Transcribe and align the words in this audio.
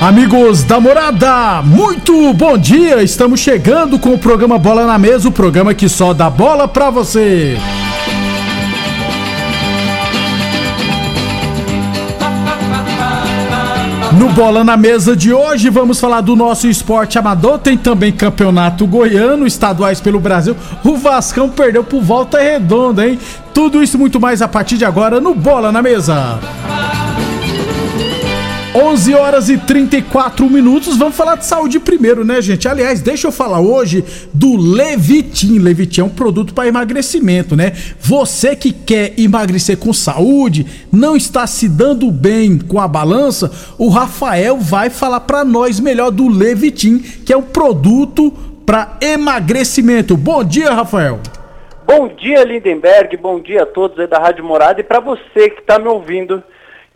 Amigos 0.00 0.62
da 0.62 0.80
morada, 0.80 1.60
muito 1.60 2.32
bom 2.32 2.56
dia! 2.56 3.02
Estamos 3.02 3.38
chegando 3.38 3.98
com 3.98 4.14
o 4.14 4.18
programa 4.18 4.58
Bola 4.58 4.86
na 4.86 4.96
Mesa 4.96 5.28
o 5.28 5.32
programa 5.32 5.74
que 5.74 5.90
só 5.90 6.14
dá 6.14 6.30
bola 6.30 6.66
pra 6.66 6.88
você. 6.88 7.58
No 14.18 14.30
Bola 14.30 14.64
na 14.64 14.74
Mesa 14.74 15.14
de 15.14 15.34
hoje, 15.34 15.68
vamos 15.68 16.00
falar 16.00 16.22
do 16.22 16.34
nosso 16.34 16.66
esporte 16.66 17.18
amador. 17.18 17.58
Tem 17.58 17.76
também 17.76 18.10
campeonato 18.10 18.86
goiano, 18.86 19.46
estaduais 19.46 20.00
pelo 20.00 20.18
Brasil. 20.18 20.56
O 20.82 20.96
Vascão 20.96 21.50
perdeu 21.50 21.84
por 21.84 22.00
volta 22.02 22.38
redonda, 22.38 23.06
hein? 23.06 23.18
Tudo 23.52 23.82
isso 23.82 23.98
muito 23.98 24.18
mais 24.18 24.40
a 24.40 24.48
partir 24.48 24.78
de 24.78 24.84
agora 24.86 25.20
no 25.20 25.34
Bola 25.34 25.70
na 25.70 25.82
Mesa. 25.82 26.38
11 28.72 29.14
horas 29.16 29.48
e 29.48 29.58
34 29.58 30.48
minutos. 30.48 30.96
Vamos 30.96 31.16
falar 31.16 31.34
de 31.34 31.44
saúde 31.44 31.80
primeiro, 31.80 32.24
né, 32.24 32.40
gente? 32.40 32.68
Aliás, 32.68 33.00
deixa 33.00 33.26
eu 33.26 33.32
falar 33.32 33.60
hoje 33.60 34.04
do 34.32 34.56
Levitin. 34.56 35.58
Levitin 35.58 36.02
é 36.02 36.04
um 36.04 36.08
produto 36.08 36.54
para 36.54 36.68
emagrecimento, 36.68 37.56
né? 37.56 37.72
Você 37.98 38.54
que 38.54 38.72
quer 38.72 39.18
emagrecer 39.18 39.76
com 39.76 39.92
saúde, 39.92 40.86
não 40.92 41.16
está 41.16 41.48
se 41.48 41.68
dando 41.68 42.12
bem 42.12 42.58
com 42.58 42.78
a 42.78 42.86
balança, 42.86 43.50
o 43.76 43.88
Rafael 43.88 44.56
vai 44.56 44.88
falar 44.88 45.20
para 45.20 45.44
nós 45.44 45.80
melhor 45.80 46.12
do 46.12 46.28
Levitin, 46.28 47.00
que 47.00 47.32
é 47.32 47.36
um 47.36 47.42
produto 47.42 48.30
para 48.64 48.96
emagrecimento. 49.00 50.16
Bom 50.16 50.44
dia, 50.44 50.70
Rafael. 50.70 51.18
Bom 51.84 52.06
dia, 52.06 52.44
Lindenberg. 52.44 53.16
Bom 53.16 53.40
dia 53.40 53.64
a 53.64 53.66
todos 53.66 53.98
aí 53.98 54.06
da 54.06 54.20
Rádio 54.20 54.44
Morada 54.44 54.80
e 54.80 54.84
para 54.84 55.00
você 55.00 55.50
que 55.50 55.60
está 55.60 55.76
me 55.76 55.88
ouvindo 55.88 56.40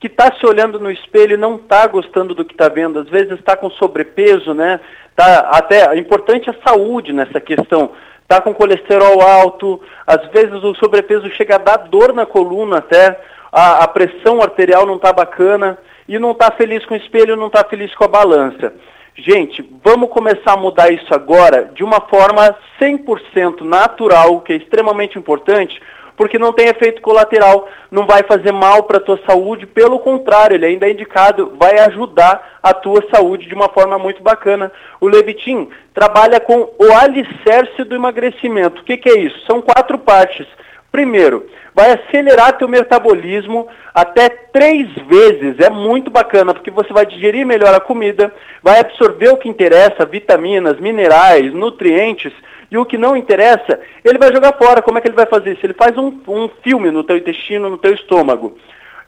que 0.04 0.09
está 0.09 0.31
se 0.38 0.44
olhando 0.44 0.78
no 0.78 0.91
espelho 0.91 1.32
e 1.32 1.38
não 1.38 1.56
está 1.56 1.87
gostando 1.87 2.34
do 2.34 2.44
que 2.44 2.53
está 2.53 2.69
vendo, 2.69 2.98
às 2.98 3.09
vezes 3.09 3.38
está 3.38 3.56
com 3.56 3.70
sobrepeso, 3.70 4.53
né? 4.53 4.78
Tá 5.16 5.48
até 5.50 5.87
é 5.87 5.98
importante 5.98 6.50
a 6.50 6.54
saúde 6.62 7.10
nessa 7.10 7.41
questão. 7.41 7.92
Está 8.22 8.38
com 8.38 8.53
colesterol 8.53 9.22
alto, 9.22 9.81
às 10.06 10.26
vezes 10.26 10.62
o 10.62 10.75
sobrepeso 10.75 11.31
chega 11.31 11.54
a 11.54 11.59
dar 11.59 11.78
dor 11.88 12.12
na 12.12 12.26
coluna 12.26 12.81
até, 12.81 13.19
a, 13.50 13.82
a 13.82 13.88
pressão 13.88 14.42
arterial 14.42 14.84
não 14.84 14.97
está 14.97 15.10
bacana 15.10 15.78
e 16.06 16.19
não 16.19 16.32
está 16.32 16.50
feliz 16.50 16.84
com 16.84 16.92
o 16.92 16.98
espelho, 16.98 17.34
não 17.34 17.47
está 17.47 17.65
feliz 17.65 17.94
com 17.94 18.04
a 18.04 18.09
balança. 18.09 18.75
Gente, 19.16 19.66
vamos 19.82 20.10
começar 20.10 20.53
a 20.53 20.59
mudar 20.59 20.92
isso 20.92 21.15
agora 21.15 21.71
de 21.75 21.82
uma 21.82 22.03
forma 22.03 22.54
100% 22.78 23.62
natural, 23.62 24.42
que 24.42 24.53
é 24.53 24.56
extremamente 24.56 25.19
importante, 25.19 25.81
porque 26.16 26.38
não 26.38 26.52
tem 26.52 26.69
efeito 26.69 27.02
colateral, 27.02 27.69
não 27.91 28.06
vai 28.06 28.22
fazer 28.22 28.52
mal 28.52 28.84
para 28.84 28.98
a 28.98 29.00
tua 29.00 29.19
saúde, 29.26 29.66
pelo 29.66 29.98
contrário, 29.98 30.54
ele 30.54 30.66
ainda 30.66 30.86
é 30.86 30.92
indicado, 30.92 31.54
vai 31.58 31.78
ajudar 31.78 32.58
a 32.62 32.72
tua 32.72 33.04
saúde 33.12 33.47
de 33.47 33.54
uma 33.54 33.69
forma 33.69 33.98
muito 33.98 34.22
bacana. 34.22 34.70
O 35.00 35.08
Levitin 35.08 35.69
trabalha 35.92 36.41
com 36.41 36.70
o 36.78 36.92
alicerce 36.92 37.84
do 37.84 37.94
emagrecimento. 37.94 38.80
O 38.80 38.84
que, 38.84 38.97
que 38.97 39.08
é 39.08 39.19
isso? 39.19 39.44
São 39.47 39.60
quatro 39.60 39.98
partes. 39.98 40.47
Primeiro, 40.91 41.44
vai 41.74 41.91
acelerar 41.91 42.56
teu 42.56 42.69
metabolismo 42.69 43.66
até 43.92 44.28
três 44.28 44.88
vezes. 45.08 45.58
É 45.58 45.69
muito 45.69 46.08
bacana, 46.08 46.54
porque 46.54 46.70
você 46.70 46.92
vai 46.92 47.04
digerir 47.04 47.44
melhor 47.44 47.74
a 47.74 47.80
comida, 47.80 48.32
vai 48.62 48.78
absorver 48.78 49.30
o 49.30 49.36
que 49.36 49.48
interessa, 49.48 50.06
vitaminas, 50.06 50.78
minerais, 50.78 51.53
nutrientes, 51.53 52.32
e 52.74 52.78
o 52.78 52.84
que 52.84 52.98
não 52.98 53.16
interessa, 53.16 53.78
ele 54.04 54.18
vai 54.18 54.32
jogar 54.32 54.52
fora. 54.54 54.82
Como 54.82 54.98
é 54.98 55.00
que 55.00 55.06
ele 55.06 55.14
vai 55.14 55.26
fazer 55.26 55.52
isso? 55.52 55.64
Ele 55.64 55.74
faz 55.74 55.96
um, 55.96 56.20
um 56.26 56.48
filme 56.60 56.90
no 56.90 57.04
teu 57.04 57.16
intestino, 57.16 57.70
no 57.70 57.78
teu 57.78 57.94
estômago. 57.94 58.58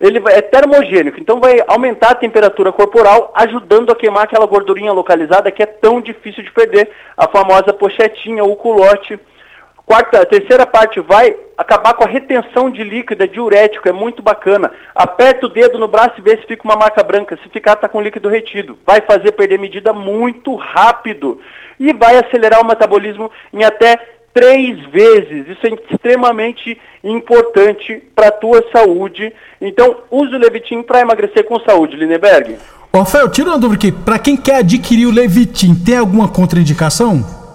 Ele 0.01 0.23
é 0.29 0.41
termogênico, 0.41 1.19
então 1.19 1.41
vai 1.41 1.61
aumentar 1.67 2.11
a 2.11 2.15
temperatura 2.15 2.71
corporal, 2.71 3.33
ajudando 3.35 3.91
a 3.91 3.97
queimar 3.97 4.23
aquela 4.23 4.47
gordurinha 4.47 4.93
localizada 4.93 5.51
que 5.51 5.65
é 5.65 5.67
tão 5.67 6.01
difícil 6.01 6.45
de 6.45 6.53
perder, 6.53 6.91
a 7.17 7.27
famosa 7.27 7.73
pochetinha 7.73 8.45
ou 8.45 8.55
culote. 8.55 9.19
Quarta, 9.87 10.21
a 10.21 10.27
terceira 10.27 10.67
parte 10.67 10.99
vai 10.99 11.37
acabar 11.57 11.95
com 11.95 12.03
a 12.03 12.09
retenção 12.09 12.69
de 12.69 12.83
líquido, 12.83 13.23
é 13.23 13.27
diurético, 13.29 13.89
é 13.89 13.93
muito 13.93 14.21
bacana. 14.21 14.73
Aperta 14.93 15.47
o 15.47 15.49
dedo 15.49 15.79
no 15.79 15.87
braço 15.87 16.15
e 16.19 16.23
vê 16.23 16.37
se 16.39 16.47
fica 16.47 16.65
uma 16.65 16.75
marca 16.75 17.05
branca. 17.05 17.39
Se 17.41 17.49
ficar, 17.51 17.77
tá 17.77 17.89
com 17.89 18.03
líquido 18.03 18.29
retido. 18.29 18.77
Vai 18.85 19.01
fazer 19.01 19.31
perder 19.31 19.61
medida 19.61 19.93
muito 19.93 20.57
rápido. 20.57 21.41
E 21.79 21.93
vai 21.93 22.19
acelerar 22.19 22.61
o 22.61 22.67
metabolismo 22.67 23.31
em 23.53 23.63
até 23.63 23.97
três 24.35 24.85
vezes. 24.87 25.47
Isso 25.49 25.65
é 25.65 25.93
extremamente 25.93 26.77
importante 27.05 28.03
para 28.13 28.27
a 28.27 28.33
tua 28.33 28.65
saúde. 28.73 29.33
Então, 29.61 29.99
use 30.11 30.35
o 30.35 30.39
Levitin 30.39 30.83
para 30.83 31.01
emagrecer 31.01 31.45
com 31.45 31.61
saúde, 31.61 31.97
Lineberg. 31.97 32.57
Rafael, 32.93 33.31
tira 33.31 33.51
uma 33.51 33.59
dúvida 33.59 33.89
aqui. 33.89 33.93
Para 33.93 34.19
quem 34.19 34.37
quer 34.37 34.57
adquirir 34.57 35.07
o 35.07 35.13
Levitin, 35.13 35.77
tem 35.77 35.97
alguma 35.97 36.29
contraindicação? 36.29 37.46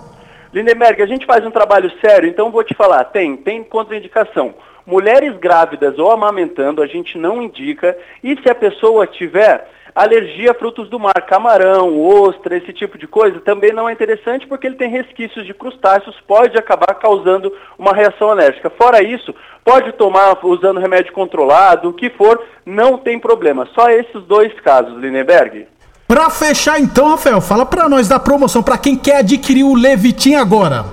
Lindenberg, 0.53 1.01
a 1.01 1.05
gente 1.05 1.25
faz 1.25 1.45
um 1.45 1.51
trabalho 1.51 1.89
sério, 2.01 2.27
então 2.27 2.51
vou 2.51 2.63
te 2.63 2.75
falar, 2.75 3.05
tem, 3.05 3.37
tem 3.37 3.63
contraindicação. 3.63 4.53
Mulheres 4.85 5.37
grávidas 5.37 5.97
ou 5.97 6.11
amamentando, 6.11 6.81
a 6.81 6.87
gente 6.87 7.17
não 7.17 7.41
indica, 7.41 7.97
e 8.21 8.35
se 8.41 8.49
a 8.49 8.55
pessoa 8.55 9.07
tiver 9.07 9.69
alergia 9.95 10.51
a 10.51 10.53
frutos 10.53 10.89
do 10.89 10.99
mar, 10.99 11.13
camarão, 11.27 12.01
ostra, 12.01 12.57
esse 12.57 12.73
tipo 12.73 12.97
de 12.97 13.07
coisa, 13.07 13.39
também 13.39 13.71
não 13.71 13.87
é 13.87 13.93
interessante 13.93 14.47
porque 14.47 14.67
ele 14.67 14.75
tem 14.75 14.89
resquícios 14.89 15.45
de 15.45 15.53
crustáceos, 15.53 16.19
pode 16.27 16.57
acabar 16.57 16.95
causando 16.95 17.53
uma 17.77 17.93
reação 17.93 18.29
alérgica. 18.29 18.69
Fora 18.69 19.01
isso, 19.01 19.33
pode 19.63 19.91
tomar 19.93 20.37
usando 20.43 20.79
remédio 20.79 21.13
controlado, 21.13 21.89
o 21.89 21.93
que 21.93 22.09
for, 22.09 22.41
não 22.65 22.97
tem 22.97 23.19
problema. 23.19 23.67
Só 23.73 23.89
esses 23.89 24.23
dois 24.23 24.53
casos, 24.61 24.97
Lindenberg. 24.97 25.67
Pra 26.11 26.29
fechar 26.29 26.77
então, 26.77 27.07
Rafael, 27.07 27.39
fala 27.39 27.65
pra 27.65 27.87
nós 27.87 28.09
da 28.09 28.19
promoção, 28.19 28.61
pra 28.61 28.77
quem 28.77 28.97
quer 28.97 29.19
adquirir 29.19 29.63
o 29.63 29.73
Levitin 29.73 30.35
agora. 30.35 30.83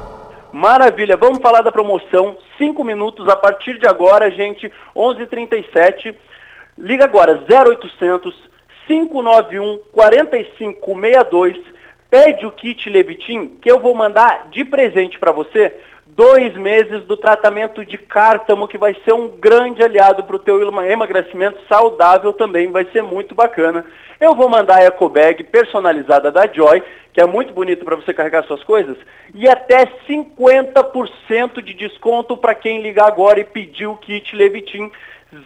Maravilha, 0.52 1.16
vamos 1.16 1.40
falar 1.40 1.60
da 1.60 1.72
promoção, 1.72 2.36
5 2.56 2.84
minutos 2.84 3.28
a 3.28 3.34
partir 3.34 3.80
de 3.80 3.86
agora, 3.88 4.30
gente, 4.30 4.70
11:37. 4.94 6.14
Liga 6.78 7.02
agora 7.02 7.32
0800 7.50 8.32
591 8.86 9.80
4562. 9.92 11.56
Pede 12.08 12.46
o 12.46 12.52
kit 12.52 12.88
Levitin 12.88 13.58
que 13.60 13.68
eu 13.68 13.80
vou 13.80 13.96
mandar 13.96 14.46
de 14.52 14.64
presente 14.64 15.18
para 15.18 15.32
você 15.32 15.74
dois 16.16 16.56
meses 16.56 17.04
do 17.04 17.16
tratamento 17.16 17.84
de 17.84 17.96
cártamo, 17.96 18.68
que 18.68 18.78
vai 18.78 18.96
ser 19.04 19.12
um 19.12 19.28
grande 19.28 19.82
aliado 19.82 20.24
para 20.24 20.36
o 20.36 20.38
teu 20.38 20.60
emagrecimento 20.84 21.58
saudável 21.68 22.32
também, 22.32 22.70
vai 22.70 22.84
ser 22.92 23.02
muito 23.02 23.34
bacana. 23.34 23.84
Eu 24.20 24.34
vou 24.34 24.48
mandar 24.48 24.78
a 24.78 24.84
ecobag 24.84 25.44
personalizada 25.44 26.32
da 26.32 26.46
Joy, 26.46 26.82
que 27.12 27.20
é 27.20 27.26
muito 27.26 27.52
bonito 27.52 27.84
para 27.84 27.96
você 27.96 28.12
carregar 28.12 28.44
suas 28.44 28.64
coisas, 28.64 28.96
e 29.34 29.48
até 29.48 29.86
50% 30.08 31.62
de 31.62 31.74
desconto 31.74 32.36
para 32.36 32.54
quem 32.54 32.82
ligar 32.82 33.06
agora 33.06 33.40
e 33.40 33.44
pedir 33.44 33.86
o 33.86 33.96
kit 33.96 34.34
Levitin 34.34 34.90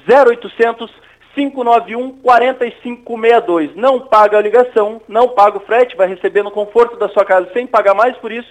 0800 0.09 0.91
591 1.35 2.19
4562. 2.23 3.75
Não 3.75 4.01
paga 4.01 4.39
a 4.39 4.43
ligação, 4.43 5.01
não 5.09 5.29
paga 5.29 5.57
o 5.59 5.61
frete, 5.61 5.97
vai 5.97 6.07
receber 6.07 6.43
no 6.43 6.51
conforto 6.51 6.97
da 6.97 7.09
sua 7.09 7.25
casa 7.25 7.51
sem 7.53 7.67
pagar 7.67 7.95
mais 7.95 8.17
por 8.19 8.31
isso. 8.31 8.49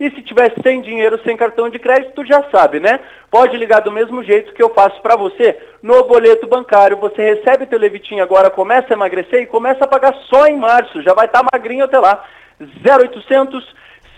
E 0.00 0.10
se 0.12 0.22
tiver 0.22 0.54
sem 0.62 0.80
dinheiro, 0.80 1.20
sem 1.22 1.36
cartão 1.36 1.68
de 1.68 1.78
crédito, 1.78 2.14
tu 2.14 2.24
já 2.24 2.42
sabe, 2.50 2.80
né? 2.80 3.00
Pode 3.30 3.54
ligar 3.58 3.80
do 3.80 3.92
mesmo 3.92 4.24
jeito 4.24 4.54
que 4.54 4.62
eu 4.62 4.70
faço 4.70 4.98
para 5.02 5.14
você 5.14 5.54
no 5.82 6.04
boleto 6.04 6.46
bancário. 6.46 6.96
Você 6.96 7.34
recebe 7.34 7.66
teu 7.66 7.78
levitinho 7.78 8.22
agora, 8.22 8.48
começa 8.48 8.86
a 8.88 8.94
emagrecer 8.96 9.42
e 9.42 9.46
começa 9.46 9.84
a 9.84 9.86
pagar 9.86 10.14
só 10.30 10.46
em 10.46 10.56
março. 10.56 11.02
Já 11.02 11.12
vai 11.12 11.26
estar 11.26 11.40
tá 11.40 11.48
magrinho 11.52 11.84
até 11.84 11.98
lá. 11.98 12.24
0800 12.58 13.62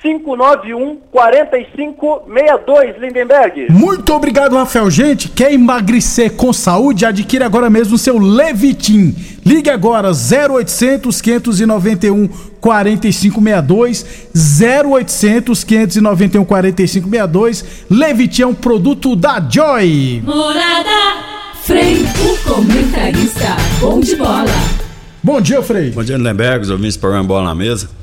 591 0.03 0.99
4562, 1.13 2.99
Lindenberg. 2.99 3.69
Muito 3.71 4.13
obrigado, 4.13 4.57
Rafael. 4.57 4.91
Gente, 4.91 5.29
quer 5.29 5.53
emagrecer 5.53 6.33
com 6.33 6.53
saúde? 6.53 7.07
Adquire 7.07 7.45
agora 7.45 7.71
mesmo 7.71 7.95
o 7.95 7.99
seu 7.99 8.19
Levitin. 8.19 9.15
Ligue 9.47 9.71
agora 9.71 10.11
0800 10.11 11.21
591 11.21 12.29
4562 12.61 14.05
0800 14.61 15.63
591 15.63 16.45
4562. 16.45 17.87
Levitin 17.89 18.43
é 18.43 18.47
um 18.49 18.55
produto 18.55 19.15
da 19.15 19.41
Joy. 19.41 20.21
Morada 20.25 21.31
Frei, 21.63 22.05
o 22.25 22.37
comentarista, 22.43 23.57
bom 23.81 24.01
de 24.01 24.17
bola. 24.17 24.51
Bom 25.23 25.41
dia, 25.41 25.63
Frei. 25.63 25.93
Bom 25.93 26.03
dia, 26.03 26.17
Lindenberg, 26.17 26.65
os 26.65 26.71
ouvintes 26.71 26.97
do 26.97 27.01
programa 27.01 27.29
Bola 27.29 27.45
na 27.45 27.55
Mesa. 27.55 28.02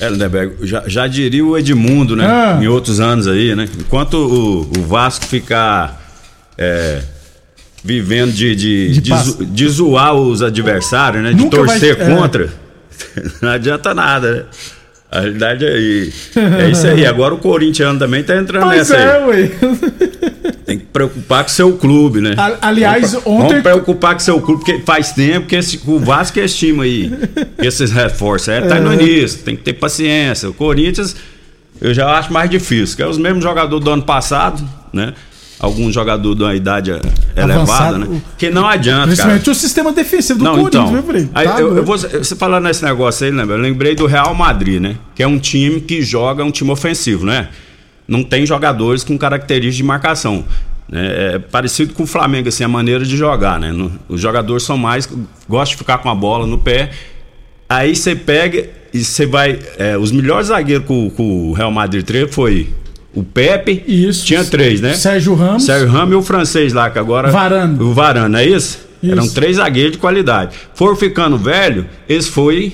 É, 0.00 0.08
Lindenberg, 0.08 0.54
já, 0.62 0.82
já 0.86 1.06
diria 1.06 1.44
o 1.44 1.56
Edmundo, 1.56 2.16
né? 2.16 2.26
Ah. 2.26 2.58
Em 2.60 2.66
outros 2.66 2.98
anos 3.00 3.26
aí, 3.28 3.54
né? 3.54 3.68
Enquanto 3.78 4.14
o, 4.14 4.60
o 4.78 4.82
Vasco 4.86 5.24
ficar 5.24 6.02
é, 6.58 7.00
vivendo 7.82 8.32
de, 8.32 8.54
de, 8.56 8.88
De 8.94 9.00
de, 9.00 9.16
zo- 9.22 9.44
de 9.44 9.68
zoar 9.68 10.14
os 10.14 10.42
adversários, 10.42 11.22
né? 11.22 11.30
De 11.32 11.36
Nunca 11.36 11.58
vai- 11.58 11.66
torcer 11.78 12.00
é. 12.00 12.04
contra, 12.16 12.48
não 13.40 13.50
adianta 13.50 13.94
nada, 13.94 14.32
né? 14.32 14.42
A 15.10 15.20
realidade 15.20 15.64
é, 15.64 16.08
é 16.64 16.70
isso 16.70 16.86
aí. 16.88 17.06
Agora 17.06 17.34
o 17.34 17.38
corintiano 17.38 17.96
também 17.96 18.24
tá 18.24 18.36
entrando 18.36 18.64
Pois 18.64 18.78
nessa 18.78 18.96
é, 18.96 19.16
aí. 19.18 19.24
ué. 19.24 19.50
Preocupar 20.94 21.42
com 21.42 21.50
seu 21.50 21.72
clube, 21.76 22.20
né? 22.20 22.36
Aliás, 22.62 23.12
Vamos- 23.12 23.26
ontem- 23.26 23.48
Vamos 23.48 23.62
preocupar 23.64 24.12
com 24.14 24.20
o 24.20 24.22
seu 24.22 24.40
clube, 24.40 24.64
porque 24.64 24.80
faz 24.86 25.10
tempo 25.10 25.48
que 25.48 25.56
esse, 25.56 25.80
o 25.84 25.98
Vasco 25.98 26.38
estima 26.38 26.84
aí. 26.84 27.12
Esses 27.58 27.90
reforços. 27.90 28.46
É, 28.48 28.60
tá 28.60 28.78
no 28.78 28.94
início, 28.94 29.40
tem 29.40 29.56
que 29.56 29.62
ter 29.64 29.72
paciência. 29.72 30.48
O 30.48 30.54
Corinthians, 30.54 31.16
eu 31.80 31.92
já 31.92 32.16
acho 32.16 32.32
mais 32.32 32.48
difícil, 32.48 32.94
que 32.96 33.02
é 33.02 33.08
os 33.08 33.18
mesmos 33.18 33.42
jogadores 33.42 33.84
do 33.84 33.90
ano 33.90 34.02
passado, 34.04 34.62
né? 34.92 35.14
Alguns 35.58 35.92
jogadores 35.92 36.36
de 36.38 36.44
uma 36.44 36.54
idade 36.54 36.92
eh, 36.92 37.00
elevada, 37.34 37.54
Avançado, 37.62 37.98
né? 37.98 38.20
Que 38.38 38.50
não 38.50 38.64
adianta, 38.68 38.98
cara. 39.00 39.06
Principalmente 39.08 39.50
o 39.50 39.54
sistema 39.56 39.92
defensivo 39.92 40.38
do 40.38 40.44
Não, 40.44 40.52
Corinthians, 40.60 40.90
então. 40.90 41.02
viu, 41.02 41.30
aí 41.34 41.46
Tá 41.48 41.60
eu, 41.60 41.76
eu 41.76 41.84
vou, 41.84 41.98
você 41.98 42.36
falando 42.36 42.64
nesse 42.64 42.84
negócio 42.84 43.24
aí, 43.26 43.32
lembra? 43.32 43.56
Eu 43.56 43.60
lembrei 43.60 43.96
do 43.96 44.06
Real 44.06 44.32
Madrid, 44.32 44.80
né? 44.80 44.94
Que 45.14 45.24
é 45.24 45.26
um 45.26 45.38
time 45.40 45.80
que 45.80 46.02
joga 46.02 46.44
um 46.44 46.52
time 46.52 46.70
ofensivo, 46.70 47.26
né? 47.26 47.48
Não 48.06 48.22
tem 48.22 48.46
jogadores 48.46 49.02
com 49.02 49.18
características 49.18 49.76
de 49.76 49.82
marcação. 49.82 50.44
Né? 50.88 51.34
É 51.34 51.38
parecido 51.38 51.94
com 51.94 52.02
o 52.02 52.06
Flamengo, 52.06 52.48
assim, 52.48 52.64
a 52.64 52.68
maneira 52.68 53.04
de 53.04 53.16
jogar, 53.16 53.58
né? 53.58 53.72
No- 53.72 53.92
os 54.08 54.20
jogadores 54.20 54.62
são 54.62 54.76
mais. 54.76 55.08
gostam 55.48 55.72
de 55.72 55.76
ficar 55.78 55.98
com 55.98 56.08
a 56.10 56.14
bola 56.14 56.46
no 56.46 56.58
pé. 56.58 56.90
Aí 57.68 57.94
você 57.96 58.14
pega 58.14 58.68
e 58.92 59.02
você 59.02 59.26
vai. 59.26 59.58
é, 59.78 59.96
os 59.96 60.12
melhores 60.12 60.48
zagueiros 60.48 60.86
que 60.86 61.22
o, 61.22 61.52
Real 61.52 61.70
Madrid 61.72 62.04
teve 62.04 62.30
foi 62.30 62.68
o 63.14 63.22
Pepe. 63.22 63.82
Isso. 63.86 64.24
Tinha 64.26 64.44
três, 64.44 64.80
né? 64.80 64.94
Sérgio 64.94 65.34
Ramos. 65.34 65.64
Sérgio 65.64 65.88
Ramos 65.88 66.12
e 66.12 66.16
o 66.16 66.22
francês 66.22 66.72
lá, 66.72 66.90
que 66.90 66.98
agora. 66.98 67.30
Varane. 67.30 67.82
O 67.82 67.92
Varane, 67.92 68.36
é 68.36 68.44
isso? 68.46 68.78
Isso. 69.02 69.12
Eram 69.12 69.28
três 69.28 69.56
zagueiros 69.56 69.92
de 69.92 69.98
qualidade. 69.98 70.54
Foram 70.74 70.96
ficando 70.96 71.36
velho, 71.36 71.86
eles 72.08 72.28
foi 72.28 72.72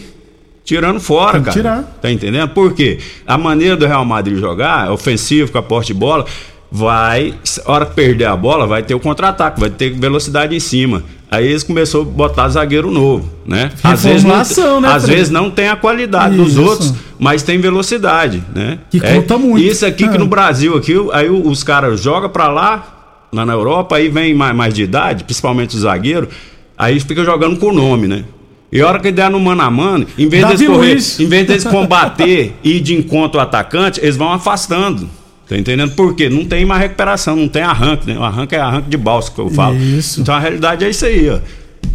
tirando 0.65 1.01
fora, 1.01 1.33
Tem 1.35 1.43
cara. 1.43 1.57
tirar. 1.57 1.99
Tá 2.01 2.11
entendendo? 2.11 2.51
Por 2.51 2.73
quê? 2.75 2.99
A 3.27 3.37
maneira 3.39 3.77
do 3.77 3.87
Real 3.87 4.05
Madrid 4.05 4.39
jogar, 4.39 4.93
ofensivo, 4.93 5.51
com 5.51 5.59
a 5.59 5.63
porte 5.63 5.89
de 5.89 5.95
bola, 5.95 6.25
vai, 6.71 7.35
hora 7.67 7.87
que 7.87 7.95
perder 7.95 8.27
a 8.27 8.37
bola, 8.37 8.67
vai 8.67 8.83
ter 8.83 8.95
o 8.95 9.01
contra-ataque, 9.01 9.59
vai 9.61 9.71
ter 9.71 9.91
velocidade 9.91 10.55
em 10.55 10.61
cima. 10.61 11.03
Aí 11.31 11.47
eles 11.47 11.63
começaram 11.63 12.05
a 12.05 12.09
botar 12.09 12.49
zagueiro 12.49 12.91
novo, 12.91 13.31
né? 13.47 13.71
Às 13.85 14.03
vezes 14.05 14.25
não, 14.25 14.81
né, 14.81 14.89
às 14.89 15.05
Fred? 15.05 15.17
vezes 15.17 15.31
não 15.33 15.49
tem 15.51 15.69
a 15.69 15.77
qualidade 15.77 16.37
dos 16.37 16.53
Isso. 16.53 16.63
outros, 16.63 16.95
mas 17.21 17.43
tem 17.45 17.59
velocidade, 17.61 18.43
né? 18.55 18.81
Que 18.91 18.99
conta 19.01 19.39
muito. 19.39 19.65
Isso 19.65 19.87
aqui 19.87 20.09
que 20.09 20.17
Ah. 20.17 20.19
no 20.19 20.27
Brasil 20.27 20.77
aqui, 20.77 20.95
aí 21.13 21.29
o- 21.29 21.49
os 21.49 21.63
caras 21.63 22.01
jogam 22.01 22.29
pra 22.31 22.49
lá, 22.49 23.27
lá 23.33 23.47
na 23.47 23.53
Europa, 23.53 23.95
aí 23.97 24.09
vem 24.09 24.35
mais, 24.35 24.57
mais 24.57 24.75
de 24.75 24.83
idade, 24.83 25.23
principalmente 25.23 25.77
os 25.77 25.83
zagueiros, 25.83 26.29
aí 26.77 26.99
fica 26.99 27.25
jogando 27.25 27.57
com 27.59 27.67
o 27.67 27.73
nome, 27.73 28.09
né? 28.09 28.25
E 28.73 28.81
a 28.81 28.89
hora 28.89 28.99
que 28.99 29.13
der 29.13 29.31
no 29.31 29.39
mano 29.39 29.63
a 29.63 29.71
mano, 29.71 30.07
em 30.19 30.29
vez 30.29 30.43
Davi 30.43 30.57
deles 30.57 30.73
correr, 30.75 30.93
Luiz. 30.95 31.21
em 31.21 31.27
vez 31.27 31.47
deles 31.47 31.63
combater 31.65 32.55
e 32.65 32.77
ir 32.77 32.81
de 32.81 32.95
encontro 32.95 33.39
ao 33.41 33.47
atacante, 33.47 34.01
eles 34.03 34.17
vão 34.17 34.33
afastando. 34.33 35.09
Tá 35.51 35.59
entendendo? 35.59 35.91
Por 35.97 36.15
quê? 36.15 36.29
Não 36.31 36.45
tem 36.45 36.65
mais 36.65 36.81
recuperação, 36.81 37.35
não 37.35 37.49
tem 37.49 37.63
arranque, 37.63 38.07
né? 38.07 38.17
O 38.17 38.23
arranque 38.23 38.55
é 38.55 38.61
arranque 38.61 38.89
de 38.89 38.97
balsa 38.97 39.33
que 39.33 39.41
eu 39.41 39.51
falo. 39.51 39.77
Isso. 39.77 40.21
Então 40.21 40.33
a 40.33 40.39
realidade 40.39 40.85
é 40.85 40.91
isso 40.91 41.05
aí, 41.05 41.29
ó. 41.29 41.41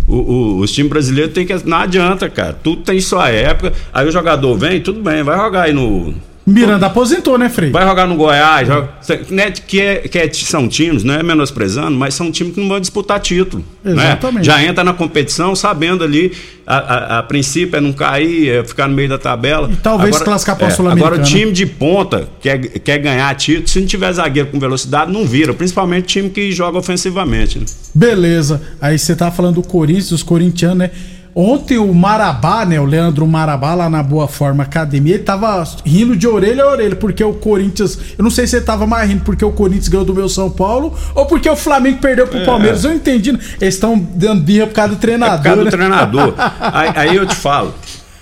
O- 0.07 0.15
o- 0.15 0.59
os 0.59 0.71
times 0.73 0.89
brasileiros 0.89 1.33
tem 1.33 1.45
que. 1.45 1.53
Não 1.65 1.77
adianta, 1.77 2.29
cara. 2.29 2.51
Tudo 2.51 2.81
tem 2.81 2.99
sua 2.99 3.29
época. 3.29 3.71
Aí 3.93 4.05
o 4.05 4.11
jogador 4.11 4.57
vem, 4.57 4.81
tudo 4.81 5.01
bem, 5.01 5.23
vai 5.23 5.37
jogar 5.37 5.63
aí 5.63 5.73
no. 5.73 6.13
Miranda 6.45 6.85
aposentou, 6.85 7.37
né, 7.39 7.49
Frei? 7.49 7.71
Vai 7.71 7.83
jogar 7.87 8.05
no 8.05 8.15
Goiás, 8.15 8.67
joga, 8.67 8.89
né, 9.31 9.49
que, 9.49 9.81
é, 9.81 9.95
que 10.07 10.17
é- 10.19 10.31
são 10.31 10.67
times, 10.67 11.03
não 11.03 11.15
é 11.15 11.23
menosprezando, 11.23 11.97
mas 11.97 12.13
são 12.13 12.31
times 12.31 12.53
que 12.53 12.61
não 12.61 12.67
vão 12.67 12.79
disputar 12.79 13.19
título. 13.19 13.63
né? 13.83 13.93
Exatamente. 13.93 14.45
Já 14.45 14.63
entra 14.63 14.83
na 14.83 14.93
competição 14.93 15.55
sabendo 15.55 16.03
ali, 16.03 16.31
a, 16.67 16.77
a- 16.77 17.19
a 17.19 17.23
princípio 17.23 17.77
é 17.77 17.81
não 17.81 17.91
cair, 17.93 18.49
é 18.49 18.63
ficar 18.63 18.87
no 18.87 18.93
meio 18.93 19.09
da 19.09 19.17
tabela. 19.17 19.69
E 19.71 19.75
talvez 19.75 20.19
classificar 20.19 20.55
pra 20.55 20.67
é. 20.67 20.71
Agora 20.91 21.15
o 21.15 21.23
time 21.23 21.51
de 21.51 21.65
ponta 21.65 22.29
quer, 22.39 22.59
quer 22.59 22.99
ganhar 22.99 23.33
título, 23.35 23.67
se 23.67 23.79
não 23.79 23.87
tiver 23.87 24.11
zagueiro 24.13 24.49
com 24.49 24.59
velocidade, 24.59 25.11
não 25.11 25.25
vira, 25.25 25.51
principalmente 25.53 26.05
time 26.05 26.29
que 26.29 26.51
joga 26.51 26.77
ofensivamente. 26.77 27.57
né? 27.59 27.65
Beleza. 27.93 28.61
Aí 28.79 28.99
você 28.99 29.15
tá 29.15 29.31
falando 29.31 29.55
do 29.55 29.63
Corinthians, 29.63 30.09
dos 30.09 30.21
corintianos, 30.23 30.77
né? 30.77 30.91
Ontem 31.37 31.77
o 31.77 31.93
Marabá, 31.93 32.65
né? 32.65 32.79
O 32.79 32.85
Leandro 32.85 33.27
Marabá 33.27 33.75
lá 33.75 33.89
na 33.89 34.01
Boa 34.01 34.25
Forma 34.25 34.63
Academia, 34.63 35.15
ele 35.15 35.23
tava 35.23 35.61
rindo 35.85 36.15
de 36.15 36.25
orelha 36.25 36.63
a 36.63 36.69
orelha, 36.69 36.95
porque 36.95 37.21
o 37.21 37.33
Corinthians. 37.33 37.99
Eu 38.17 38.23
não 38.23 38.31
sei 38.31 38.47
se 38.47 38.55
ele 38.55 38.63
tava 38.63 38.87
mais 38.87 39.09
rindo 39.09 39.21
porque 39.25 39.43
o 39.43 39.51
Corinthians 39.51 39.89
ganhou 39.89 40.05
do 40.05 40.13
meu 40.13 40.29
São 40.29 40.49
Paulo 40.49 40.97
ou 41.13 41.25
porque 41.25 41.49
o 41.49 41.55
Flamengo 41.57 41.97
perdeu 41.99 42.25
pro 42.25 42.45
Palmeiras. 42.45 42.85
Eu 42.85 42.93
entendi. 42.93 43.31
Eles 43.59 43.75
estão 43.75 43.99
dando 43.99 44.43
birra 44.43 44.67
por 44.67 44.73
causa 44.75 44.91
do 44.93 44.97
É 44.97 44.99
treinador. 45.01 45.37
por 45.37 45.43
causa 45.43 45.59
do 45.59 45.65
né? 45.65 45.71
treinador. 45.71 46.33
aí, 46.71 46.91
aí 46.95 47.15
eu 47.17 47.25
te 47.25 47.35
falo, 47.35 47.75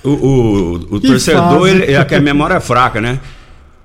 o, 0.04 0.10
o, 0.10 0.74
o 0.96 1.00
torcedor, 1.00 1.68
ele, 1.68 1.94
é 1.94 1.98
a 1.98 2.20
memória 2.20 2.56
é 2.56 2.60
fraca, 2.60 3.00
né? 3.00 3.20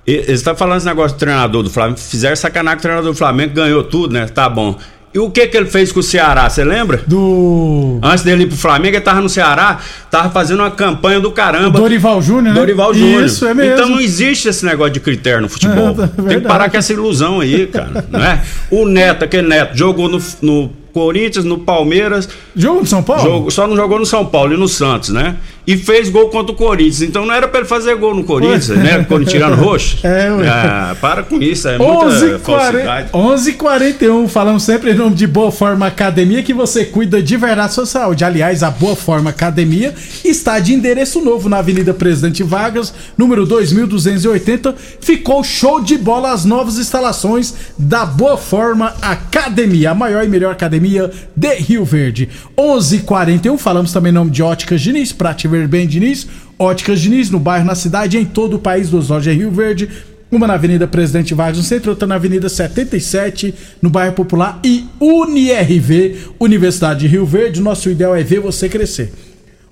Eles 0.07 0.39
estão 0.39 0.55
falando 0.55 0.77
esse 0.77 0.87
negócio 0.87 1.15
do 1.15 1.19
treinador 1.19 1.61
do 1.61 1.69
Flamengo. 1.69 1.99
Fizeram 1.99 2.35
sacanagem 2.35 2.77
com 2.77 2.79
o 2.79 2.81
treinador 2.81 3.11
do 3.11 3.15
Flamengo, 3.15 3.53
ganhou 3.53 3.83
tudo, 3.83 4.11
né? 4.11 4.25
Tá 4.25 4.49
bom. 4.49 4.75
E 5.11 5.17
o 5.17 5.29
que 5.31 5.47
que 5.47 5.57
ele 5.57 5.65
fez 5.65 5.91
com 5.91 6.01
o 6.01 6.03
Ceará, 6.03 6.47
você 6.47 6.63
lembra? 6.63 7.01
Do. 7.07 7.99
Antes 8.03 8.23
dele 8.23 8.43
ir 8.43 8.47
pro 8.47 8.55
Flamengo, 8.57 8.95
ele 8.95 9.01
tava 9.03 9.21
no 9.21 9.29
Ceará, 9.29 9.79
tava 10.11 10.29
fazendo 10.29 10.59
uma 10.59 10.69
campanha 10.69 11.19
do 11.19 11.31
caramba. 11.31 11.79
Dorival 11.79 12.21
Júnior, 12.21 12.53
né? 12.53 12.59
Dorival 12.59 12.93
Júnior. 12.93 13.23
Isso, 13.23 13.47
é 13.47 13.53
mesmo. 13.55 13.73
Então 13.73 13.89
não 13.89 13.99
existe 13.99 14.47
esse 14.47 14.63
negócio 14.65 14.93
de 14.93 14.99
critério 14.99 15.41
no 15.41 15.49
futebol. 15.49 15.95
É, 15.99 16.21
Tem 16.29 16.41
que 16.41 16.47
parar 16.47 16.69
com 16.69 16.77
essa 16.77 16.93
ilusão 16.93 17.39
aí, 17.39 17.65
cara. 17.67 18.05
Não 18.11 18.23
é? 18.23 18.41
O 18.69 18.85
Neto, 18.85 19.23
aquele 19.25 19.47
Neto, 19.47 19.75
jogou 19.75 20.07
no, 20.07 20.21
no 20.41 20.69
Corinthians, 20.93 21.43
no 21.45 21.57
Palmeiras, 21.59 22.29
Jogo 22.55 22.83
de 22.83 22.89
São 22.89 23.01
Paulo? 23.01 23.23
Jogo- 23.23 23.51
só 23.51 23.67
não 23.67 23.75
jogou 23.75 23.97
no 23.99 24.05
São 24.05 24.25
Paulo 24.25 24.53
e 24.53 24.57
no 24.57 24.67
Santos, 24.67 25.09
né? 25.09 25.35
E 25.69 25.77
fez 25.77 26.09
gol 26.09 26.29
contra 26.29 26.51
o 26.51 26.55
Corinthians. 26.55 27.03
Então 27.03 27.27
não 27.27 27.33
era 27.33 27.47
pra 27.47 27.59
ele 27.59 27.69
fazer 27.69 27.95
gol 27.95 28.15
no 28.15 28.23
Corinthians, 28.23 28.69
Ué. 28.69 28.77
né? 28.77 29.03
Corintiano 29.03 29.53
roxo. 29.63 29.99
É, 30.01 30.31
ué. 30.33 30.47
Ah, 30.49 30.95
para 30.99 31.21
com 31.21 31.39
isso, 31.39 31.67
é 31.67 31.77
muita 31.77 32.05
11 32.05 32.39
falsidade. 32.39 33.09
41 33.53 34.27
falamos 34.27 34.63
sempre 34.63 34.93
em 34.93 34.95
nome 34.95 35.15
de 35.15 35.27
Boa 35.27 35.51
Forma 35.51 35.85
Academia, 35.85 36.41
que 36.41 36.55
você 36.55 36.85
cuida 36.85 37.21
de 37.21 37.37
verdade 37.37 37.75
sua 37.75 37.85
saúde. 37.85 38.23
Aliás, 38.23 38.63
a 38.63 38.71
Boa 38.71 38.95
Forma 38.95 39.29
Academia 39.29 39.93
está 40.25 40.57
de 40.57 40.73
endereço 40.73 41.21
novo 41.21 41.47
na 41.47 41.59
Avenida 41.59 41.93
Presidente 41.93 42.41
Vargas, 42.41 42.91
número 43.15 43.45
2280. 43.45 44.73
Ficou 44.99 45.43
show 45.43 45.79
de 45.79 45.99
bola 45.99 46.31
as 46.31 46.45
novas 46.45 46.79
instalações 46.79 47.53
da 47.77 48.07
Boa 48.07 48.37
Forma 48.37 48.95
Academia, 49.03 49.91
a 49.91 49.95
maior 49.95 50.23
e 50.23 50.27
melhor 50.27 50.51
academia 50.51 51.11
de 51.35 51.53
Rio 51.57 51.85
Verde. 51.85 52.27
11:41 52.57 53.55
falamos 53.55 53.93
também 53.93 54.09
em 54.09 54.15
nome 54.15 54.31
de 54.31 54.41
Óticas 54.41 54.81
Diniz, 54.81 55.11
pra 55.11 55.31
bem, 55.67 55.87
Diniz. 55.87 56.27
Óticas 56.57 56.99
Diniz, 56.99 57.29
no 57.29 57.39
bairro, 57.39 57.65
na 57.65 57.75
cidade, 57.75 58.17
em 58.17 58.25
todo 58.25 58.55
o 58.55 58.59
país, 58.59 58.89
dos 58.89 59.09
lojas 59.09 59.35
Rio 59.35 59.51
Verde. 59.51 59.89
Uma 60.31 60.45
na 60.45 60.53
Avenida 60.53 60.87
Presidente 60.87 61.33
Vargas 61.33 61.57
no 61.57 61.63
centro, 61.63 61.89
outra 61.89 62.07
na 62.07 62.15
Avenida 62.15 62.47
77, 62.47 63.53
no 63.81 63.89
bairro 63.89 64.13
Popular. 64.13 64.59
E 64.63 64.85
UniRV, 64.99 66.17
Universidade 66.39 66.99
de 67.01 67.07
Rio 67.07 67.25
Verde. 67.25 67.61
Nosso 67.61 67.89
ideal 67.89 68.15
é 68.15 68.21
ver 68.21 68.39
você 68.39 68.69
crescer. 68.69 69.11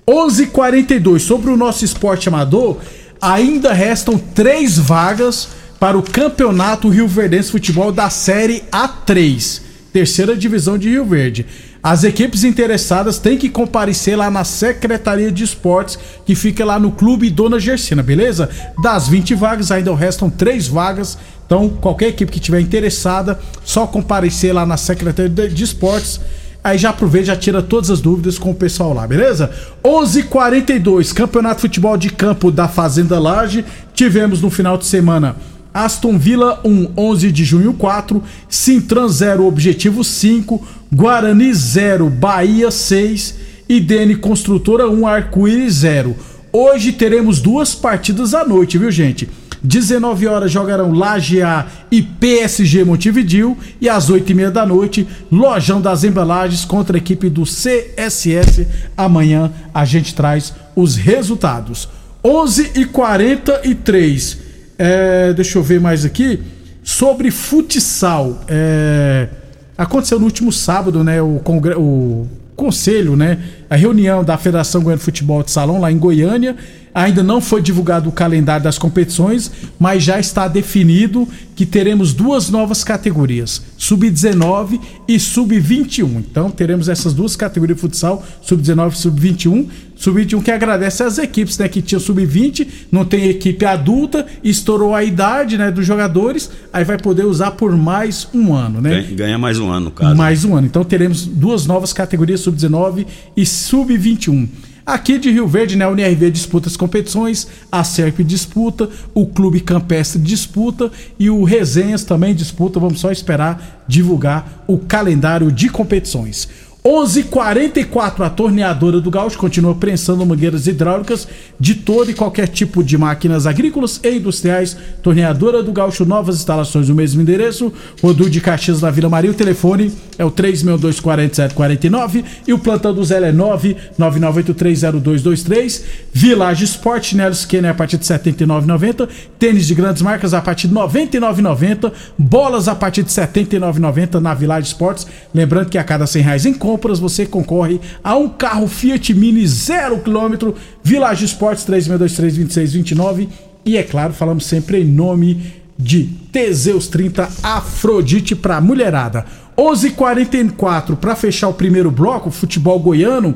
11:42 0.08 1.22
sobre 1.22 1.50
o 1.50 1.56
nosso 1.56 1.84
esporte 1.84 2.28
amador, 2.28 2.78
ainda 3.20 3.72
restam 3.72 4.18
três 4.18 4.78
vagas 4.78 5.48
para 5.78 5.98
o 5.98 6.02
Campeonato 6.02 6.88
Rio 6.88 7.06
Verdense 7.06 7.52
Futebol 7.52 7.92
da 7.92 8.10
Série 8.10 8.64
A3, 8.72 9.60
terceira 9.92 10.34
divisão 10.34 10.78
de 10.78 10.88
Rio 10.88 11.04
Verde. 11.04 11.46
As 11.90 12.04
equipes 12.04 12.44
interessadas 12.44 13.18
têm 13.18 13.38
que 13.38 13.48
comparecer 13.48 14.14
lá 14.14 14.30
na 14.30 14.44
Secretaria 14.44 15.32
de 15.32 15.42
Esportes, 15.42 15.98
que 16.26 16.34
fica 16.34 16.62
lá 16.62 16.78
no 16.78 16.92
Clube 16.92 17.30
Dona 17.30 17.58
Gersina, 17.58 18.02
beleza? 18.02 18.50
Das 18.82 19.08
20 19.08 19.34
vagas, 19.34 19.70
ainda 19.70 19.94
restam 19.94 20.28
três 20.28 20.68
vagas. 20.68 21.16
Então, 21.46 21.70
qualquer 21.70 22.08
equipe 22.08 22.30
que 22.30 22.40
tiver 22.40 22.60
interessada, 22.60 23.40
só 23.64 23.86
comparecer 23.86 24.54
lá 24.54 24.66
na 24.66 24.76
Secretaria 24.76 25.48
de 25.48 25.64
Esportes. 25.64 26.20
Aí 26.62 26.76
já 26.76 26.90
aproveita, 26.90 27.28
já 27.28 27.36
tira 27.36 27.62
todas 27.62 27.88
as 27.88 28.02
dúvidas 28.02 28.38
com 28.38 28.50
o 28.50 28.54
pessoal 28.54 28.92
lá, 28.92 29.06
beleza? 29.06 29.50
11:42 29.82 31.14
Campeonato 31.14 31.54
de 31.54 31.62
Futebol 31.62 31.96
de 31.96 32.10
Campo 32.10 32.52
da 32.52 32.68
Fazenda 32.68 33.18
Laje. 33.18 33.64
Tivemos 33.94 34.42
no 34.42 34.50
final 34.50 34.76
de 34.76 34.84
semana 34.84 35.36
Aston 35.84 36.18
Villa 36.18 36.60
1, 36.64 36.90
11 36.96 37.30
de 37.30 37.44
junho 37.44 37.72
4, 37.72 38.20
Sintran 38.48 39.08
0, 39.08 39.46
Objetivo 39.46 40.02
5, 40.02 40.66
Guarani 40.92 41.54
0, 41.54 42.10
Bahia 42.10 42.68
6 42.68 43.36
e 43.68 43.78
Dene 43.78 44.16
Construtora 44.16 44.90
1, 44.90 45.06
Arco-Íris 45.06 45.74
0. 45.74 46.16
Hoje 46.52 46.90
teremos 46.90 47.40
duas 47.40 47.76
partidas 47.76 48.34
à 48.34 48.44
noite, 48.44 48.76
viu 48.76 48.90
gente? 48.90 49.28
19 49.62 50.26
horas 50.26 50.50
jogarão 50.50 50.92
Lajeá 50.92 51.66
e 51.92 52.02
PSG 52.02 52.82
Montevideo 52.82 53.56
e 53.80 53.88
às 53.88 54.10
8 54.10 54.32
e 54.32 54.34
meia 54.34 54.50
da 54.50 54.66
noite 54.66 55.06
Lojão 55.30 55.80
das 55.80 56.02
Embalagens 56.02 56.64
contra 56.64 56.96
a 56.96 56.98
equipe 56.98 57.30
do 57.30 57.44
CSS. 57.44 58.66
Amanhã 58.96 59.52
a 59.72 59.84
gente 59.84 60.12
traz 60.12 60.52
os 60.74 60.96
resultados. 60.96 61.88
11 62.24 62.72
e 62.74 62.84
43 62.84 64.47
é, 64.78 65.32
deixa 65.32 65.58
eu 65.58 65.62
ver 65.62 65.80
mais 65.80 66.04
aqui 66.04 66.40
sobre 66.82 67.30
futsal. 67.30 68.44
É, 68.48 69.28
aconteceu 69.76 70.18
no 70.18 70.24
último 70.24 70.52
sábado, 70.52 71.02
né? 71.02 71.20
O, 71.20 71.40
congre... 71.42 71.74
o 71.74 72.26
conselho, 72.56 73.16
né? 73.16 73.38
A 73.70 73.76
reunião 73.76 74.24
da 74.24 74.36
Federação 74.38 74.82
Goiana 74.82 74.98
de 74.98 75.04
Futebol 75.04 75.42
de 75.42 75.50
Salão 75.50 75.80
lá 75.80 75.92
em 75.92 75.98
Goiânia 75.98 76.56
Ainda 76.98 77.22
não 77.22 77.40
foi 77.40 77.62
divulgado 77.62 78.08
o 78.08 78.12
calendário 78.12 78.64
das 78.64 78.76
competições, 78.76 79.50
mas 79.78 80.02
já 80.02 80.18
está 80.18 80.48
definido 80.48 81.28
que 81.54 81.66
teremos 81.66 82.12
duas 82.12 82.50
novas 82.50 82.84
categorias, 82.84 83.62
sub-19 83.76 84.80
e 85.06 85.18
sub-21. 85.18 86.18
Então 86.18 86.50
teremos 86.50 86.88
essas 86.88 87.12
duas 87.12 87.36
categorias 87.36 87.76
de 87.76 87.82
futsal, 87.82 88.24
sub-19 88.42 88.92
e 88.92 88.96
sub-21. 88.96 89.68
Sub-21 89.96 90.42
que 90.44 90.50
agradece 90.52 91.02
às 91.02 91.18
equipes, 91.18 91.58
né, 91.58 91.66
que 91.66 91.82
tinha 91.82 91.98
sub-20, 91.98 92.68
não 92.90 93.04
tem 93.04 93.28
equipe 93.28 93.64
adulta, 93.64 94.24
estourou 94.44 94.94
a 94.94 95.02
idade, 95.02 95.58
né, 95.58 95.72
dos 95.72 95.84
jogadores, 95.84 96.48
aí 96.72 96.84
vai 96.84 96.96
poder 96.96 97.26
usar 97.26 97.50
por 97.52 97.76
mais 97.76 98.28
um 98.32 98.54
ano, 98.54 98.80
né? 98.80 99.08
Ganha, 99.10 99.36
mais 99.36 99.58
um 99.58 99.68
ano, 99.68 99.86
no 99.86 99.90
caso. 99.90 100.14
Mais 100.14 100.44
um 100.44 100.54
ano. 100.54 100.68
Então 100.68 100.84
teremos 100.84 101.26
duas 101.26 101.66
novas 101.66 101.92
categorias, 101.92 102.40
sub-19 102.42 103.06
e 103.36 103.44
sub-21. 103.58 104.48
Aqui 104.88 105.18
de 105.18 105.30
Rio 105.30 105.46
Verde, 105.46 105.76
né, 105.76 105.84
a 105.84 105.90
UNRV 105.90 106.30
disputa 106.30 106.66
as 106.66 106.74
competições, 106.74 107.46
a 107.70 107.84
SERP 107.84 108.20
disputa, 108.20 108.88
o 109.12 109.26
Clube 109.26 109.60
Campestre 109.60 110.18
disputa 110.18 110.90
e 111.18 111.28
o 111.28 111.44
Resenhas 111.44 112.04
também 112.04 112.34
disputa. 112.34 112.80
Vamos 112.80 113.00
só 113.00 113.12
esperar 113.12 113.84
divulgar 113.86 114.64
o 114.66 114.78
calendário 114.78 115.52
de 115.52 115.68
competições. 115.68 116.48
11:44 116.84 118.24
a 118.24 118.30
torneadora 118.30 119.00
do 119.00 119.10
Gaúcho 119.10 119.36
continua 119.36 119.74
prensando 119.74 120.24
mangueiras 120.24 120.68
hidráulicas 120.68 121.26
de 121.58 121.74
todo 121.74 122.08
e 122.10 122.14
qualquer 122.14 122.46
tipo 122.48 122.84
de 122.84 122.96
máquinas 122.96 123.46
agrícolas 123.46 124.00
e 124.02 124.16
industriais. 124.16 124.74
Torneadora 125.02 125.62
do 125.62 125.70
Gaúcho, 125.72 126.06
novas 126.06 126.36
instalações 126.36 126.88
no 126.88 126.94
mesmo 126.94 127.20
endereço. 127.20 127.70
Rodu 128.00 128.30
de 128.30 128.40
Caxias 128.40 128.80
na 128.80 128.90
Vila 128.90 129.08
Maria. 129.08 129.32
O 129.32 129.34
telefone 129.34 129.92
é 130.16 130.24
o 130.24 130.30
3624749 130.30 132.24
e 132.46 132.52
o 132.52 132.58
plantão 132.58 132.94
do 132.94 133.04
Zé 133.04 133.18
é 133.18 133.32
999830223. 133.32 135.82
Village 136.12 136.62
Sport, 136.64 137.14
Nelos 137.14 137.44
Kenner 137.44 137.72
a 137.72 137.74
partir 137.74 137.98
de 137.98 138.06
79,90. 138.06 139.08
Tênis 139.38 139.66
de 139.66 139.74
grandes 139.74 140.00
marcas 140.00 140.32
a 140.32 140.40
partir 140.40 140.68
de 140.68 140.74
99,90. 140.74 141.92
Bolas 142.16 142.68
a 142.68 142.76
partir 142.76 143.02
de 143.02 143.10
79,90 143.10 144.20
na 144.20 144.32
Village 144.32 144.68
Sports. 144.68 145.08
Lembrando 145.34 145.68
que 145.68 145.76
a 145.76 145.82
cada 145.82 146.06
100 146.06 146.22
reais 146.22 146.46
em 146.46 146.54
compra 146.54 146.77
compras 146.78 147.00
você 147.00 147.26
concorre 147.26 147.80
a 148.04 148.16
um 148.16 148.28
carro 148.28 148.68
Fiat 148.68 149.12
Mini 149.12 149.44
0 149.44 149.98
km, 149.98 150.52
Village 150.82 151.24
Esportes 151.24 151.66
36232629 151.66 153.28
e 153.64 153.76
é 153.76 153.82
claro, 153.82 154.12
falamos 154.12 154.46
sempre 154.46 154.80
em 154.80 154.84
nome 154.84 155.54
de 155.76 156.04
Teseus 156.32 156.86
30 156.86 157.28
Afrodite 157.42 158.36
para 158.36 158.60
mulherada. 158.60 159.26
11:44 159.56 160.96
para 160.96 161.16
fechar 161.16 161.48
o 161.48 161.54
primeiro 161.54 161.90
bloco, 161.90 162.30
futebol 162.30 162.78
goiano. 162.78 163.34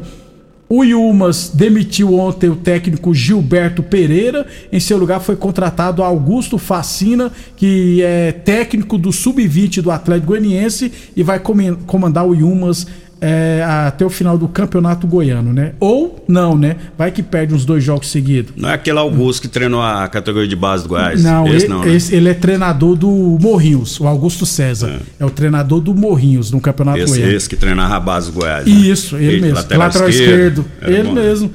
O 0.75 0.83
Yumas 0.83 1.51
demitiu 1.53 2.15
ontem 2.15 2.49
o 2.49 2.57
técnico 2.57 3.13
Gilberto 3.13 3.83
Pereira. 3.83 4.47
Em 4.73 4.81
seu 4.81 4.97
lugar 4.97 5.21
foi 5.21 5.37
contratado 5.37 6.03
Augusto 6.03 6.57
Facina, 6.57 7.31
que 7.59 8.01
é 8.03 8.33
técnico 8.33 8.97
do 8.97 9.13
Sub-20 9.13 9.83
do 9.83 9.91
Atlético 9.91 10.29
Goianiense 10.29 10.91
e 11.15 11.23
vai 11.23 11.39
comandar 11.39 12.27
o 12.27 12.35
Yumas 12.35 12.87
é, 13.25 13.63
até 13.65 14.05
o 14.05 14.11
final 14.11 14.37
do 14.37 14.49
campeonato 14.49 15.07
goiano, 15.07 15.53
né? 15.53 15.75
Ou 15.79 16.25
não, 16.27 16.59
né? 16.59 16.75
Vai 16.99 17.13
que 17.13 17.23
perde 17.23 17.55
uns 17.55 17.65
dois 17.65 17.85
jogos 17.85 18.11
seguidos. 18.11 18.53
Não 18.57 18.69
é 18.69 18.75
aquele 18.75 18.99
Augusto 18.99 19.43
que 19.43 19.49
treinou 19.49 19.81
a 19.81 20.09
categoria 20.09 20.49
de 20.49 20.57
base 20.57 20.83
do 20.83 20.89
Goiás? 20.89 21.23
Não, 21.23 21.47
esse 21.47 21.67
ele, 21.67 21.69
não, 21.69 21.85
né? 21.85 21.95
esse, 21.95 22.13
ele 22.17 22.29
é 22.29 22.35
treinador 22.35 22.97
do 22.97 23.39
Morrinhos, 23.41 24.01
o 24.01 24.09
Augusto 24.09 24.45
César. 24.45 24.89
É, 25.21 25.23
é 25.23 25.25
o 25.25 25.31
treinador 25.31 25.81
do 25.81 25.95
Morrinhos 25.95 26.51
no 26.51 26.61
campeonato 26.61 26.99
esse, 26.99 27.13
goiano. 27.13 27.33
Esse 27.33 27.49
que 27.49 27.55
treinava 27.55 27.95
a 27.95 28.01
base 28.01 28.33
do 28.33 28.41
Goiás. 28.41 28.67
Né? 28.67 28.73
Isso, 28.73 29.15
ele, 29.15 29.27
ele 29.27 29.41
mesmo. 29.43 29.57
Lateral, 29.57 29.87
lateral 29.87 30.09
esquerdo. 30.09 30.67
esquerdo. 30.81 30.93
Ele 30.99 31.09
bom, 31.09 31.15
né? 31.15 31.23
mesmo. 31.23 31.51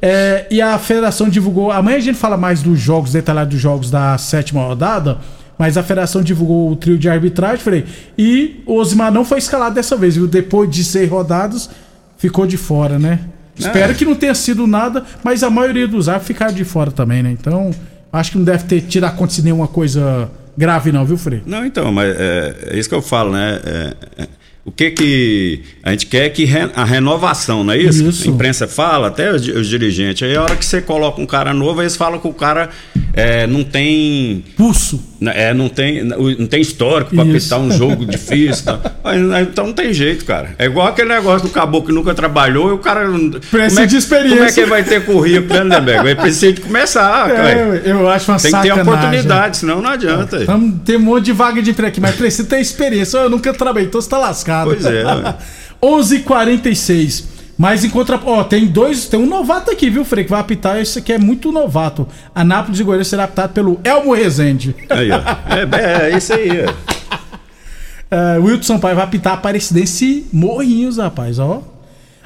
É, 0.00 0.46
e 0.50 0.62
a 0.62 0.78
federação 0.78 1.28
divulgou. 1.28 1.70
Amanhã 1.70 1.98
a 1.98 2.00
gente 2.00 2.16
fala 2.16 2.38
mais 2.38 2.62
dos 2.62 2.80
jogos, 2.80 3.12
detalhados 3.12 3.52
dos 3.52 3.60
jogos 3.60 3.90
da 3.90 4.16
sétima 4.16 4.62
rodada. 4.62 5.18
Mas 5.62 5.76
a 5.76 5.82
federação 5.84 6.24
divulgou 6.24 6.72
o 6.72 6.74
trio 6.74 6.98
de 6.98 7.08
arbitragem, 7.08 7.58
falei, 7.58 7.84
e 8.18 8.64
o 8.66 8.74
Osmar 8.74 9.12
não 9.12 9.24
foi 9.24 9.38
escalado 9.38 9.76
dessa 9.76 9.96
vez, 9.96 10.16
viu? 10.16 10.26
Depois 10.26 10.68
de 10.68 10.82
seis 10.82 11.08
rodados, 11.08 11.70
ficou 12.18 12.48
de 12.48 12.56
fora, 12.56 12.98
né? 12.98 13.20
É. 13.56 13.60
Espero 13.60 13.94
que 13.94 14.04
não 14.04 14.16
tenha 14.16 14.34
sido 14.34 14.66
nada, 14.66 15.04
mas 15.22 15.44
a 15.44 15.50
maioria 15.50 15.86
dos 15.86 16.08
árbitros 16.08 16.26
ficaram 16.26 16.52
de 16.52 16.64
fora 16.64 16.90
também, 16.90 17.22
né? 17.22 17.30
Então, 17.30 17.70
acho 18.12 18.32
que 18.32 18.38
não 18.38 18.44
deve 18.44 18.64
ter 18.64 18.80
tido 18.80 19.04
acontecido 19.04 19.44
nenhuma 19.44 19.68
coisa 19.68 20.28
grave, 20.58 20.90
não, 20.90 21.04
viu, 21.04 21.16
Frei? 21.16 21.44
Não, 21.46 21.64
então, 21.64 21.92
mas 21.92 22.12
é, 22.12 22.56
é 22.70 22.76
isso 22.76 22.88
que 22.88 22.94
eu 22.96 23.00
falo, 23.00 23.30
né? 23.30 23.60
É, 23.64 23.94
é 24.22 24.28
o 24.64 24.70
que 24.70 24.92
que 24.92 25.62
a 25.82 25.90
gente 25.90 26.06
quer 26.06 26.26
é 26.26 26.28
que 26.28 26.44
re, 26.44 26.70
a 26.76 26.84
renovação, 26.84 27.64
não 27.64 27.72
é 27.72 27.78
isso? 27.78 28.04
isso? 28.04 28.28
A 28.28 28.32
imprensa 28.32 28.68
fala, 28.68 29.08
até 29.08 29.32
os, 29.32 29.46
os, 29.48 29.66
dirigentes. 29.66 30.22
Aí 30.22 30.36
a 30.36 30.42
hora 30.42 30.54
que 30.54 30.64
você 30.64 30.80
coloca 30.80 31.20
um 31.20 31.26
cara 31.26 31.52
novo, 31.52 31.82
eles 31.82 31.96
falam 31.96 32.20
que 32.20 32.28
o 32.28 32.32
cara 32.32 32.70
é, 33.14 33.46
não 33.46 33.62
tem. 33.62 34.44
Pulso. 34.56 35.02
Né, 35.20 35.32
é, 35.36 35.54
não 35.54 35.68
tem, 35.68 36.02
não 36.02 36.46
tem 36.46 36.60
histórico 36.60 37.14
para 37.14 37.22
apitar 37.22 37.60
um 37.60 37.70
jogo 37.70 38.04
difícil. 38.04 38.64
Tá? 38.64 38.80
Mas, 39.04 39.48
então 39.48 39.66
não 39.66 39.72
tem 39.72 39.92
jeito, 39.92 40.24
cara. 40.24 40.54
É 40.58 40.64
igual 40.64 40.88
aquele 40.88 41.08
negócio 41.08 41.46
do 41.46 41.52
caboclo 41.52 41.88
que 41.88 41.92
nunca 41.92 42.14
trabalhou 42.14 42.70
e 42.70 42.72
o 42.72 42.78
cara. 42.78 43.06
Precisa 43.50 43.82
é, 43.82 43.86
de 43.86 43.96
experiência. 43.96 44.36
Como 44.36 44.48
é 44.48 44.52
que 44.52 44.60
ele 44.60 44.70
vai 44.70 44.84
ter 44.84 45.04
currículo, 45.04 45.52
né, 45.52 45.62
Lindenberg? 45.62 46.08
Ele 46.08 46.20
precisa 46.20 46.52
de 46.52 46.60
começar, 46.60 47.30
é, 47.30 47.34
cara. 47.34 47.82
Eu 47.84 48.08
acho 48.08 48.30
uma 48.30 48.38
Tem 48.38 48.50
sacanagem. 48.50 48.78
que 48.78 48.84
ter 48.84 48.90
oportunidade, 48.90 49.56
senão 49.58 49.82
não 49.82 49.90
adianta. 49.90 50.44
Vamos 50.44 50.80
ter 50.84 50.96
um 50.96 51.00
monte 51.00 51.26
de 51.26 51.32
vaga 51.32 51.62
de 51.62 51.70
emprego 51.70 51.88
aqui, 51.88 52.00
mas 52.00 52.16
precisa 52.16 52.48
ter 52.48 52.60
experiência. 52.60 53.18
Eu 53.18 53.30
nunca 53.30 53.52
trabalhei, 53.52 53.88
então 53.88 54.00
você 54.00 54.08
tá 54.08 54.18
lascado. 54.18 54.70
Pois 54.70 54.84
é. 54.84 55.04
11:46 55.82 57.24
Mas 57.56 57.84
em 57.84 57.90
contra. 57.90 58.20
Ó, 58.24 58.42
tem 58.44 58.66
dois. 58.66 59.06
Tem 59.06 59.20
um 59.20 59.26
novato 59.26 59.70
aqui, 59.70 59.90
viu, 59.90 60.04
Frei? 60.04 60.24
Que 60.24 60.30
vai 60.30 60.40
apitar. 60.40 60.80
Esse 60.80 60.98
aqui 60.98 61.12
é 61.12 61.18
muito 61.18 61.52
novato. 61.52 62.08
Anápolis 62.34 62.80
e 62.80 62.84
Goiânia 62.84 63.04
será 63.04 63.24
apitado 63.24 63.52
pelo 63.52 63.80
Elmo 63.84 64.14
Rezende. 64.14 64.74
Aí, 64.88 65.10
ó. 65.10 65.18
É, 65.18 66.08
é, 66.08 66.12
é 66.12 66.16
isso 66.16 66.32
aí, 66.32 66.48
ó. 66.66 66.72
É, 68.10 68.38
Wilton 68.40 68.62
Sampaio 68.62 68.96
vai 68.96 69.04
apitar 69.04 69.34
Aparecidense 69.34 70.26
Morrinhos, 70.32 70.96
rapaz, 70.96 71.38
ó. 71.38 71.62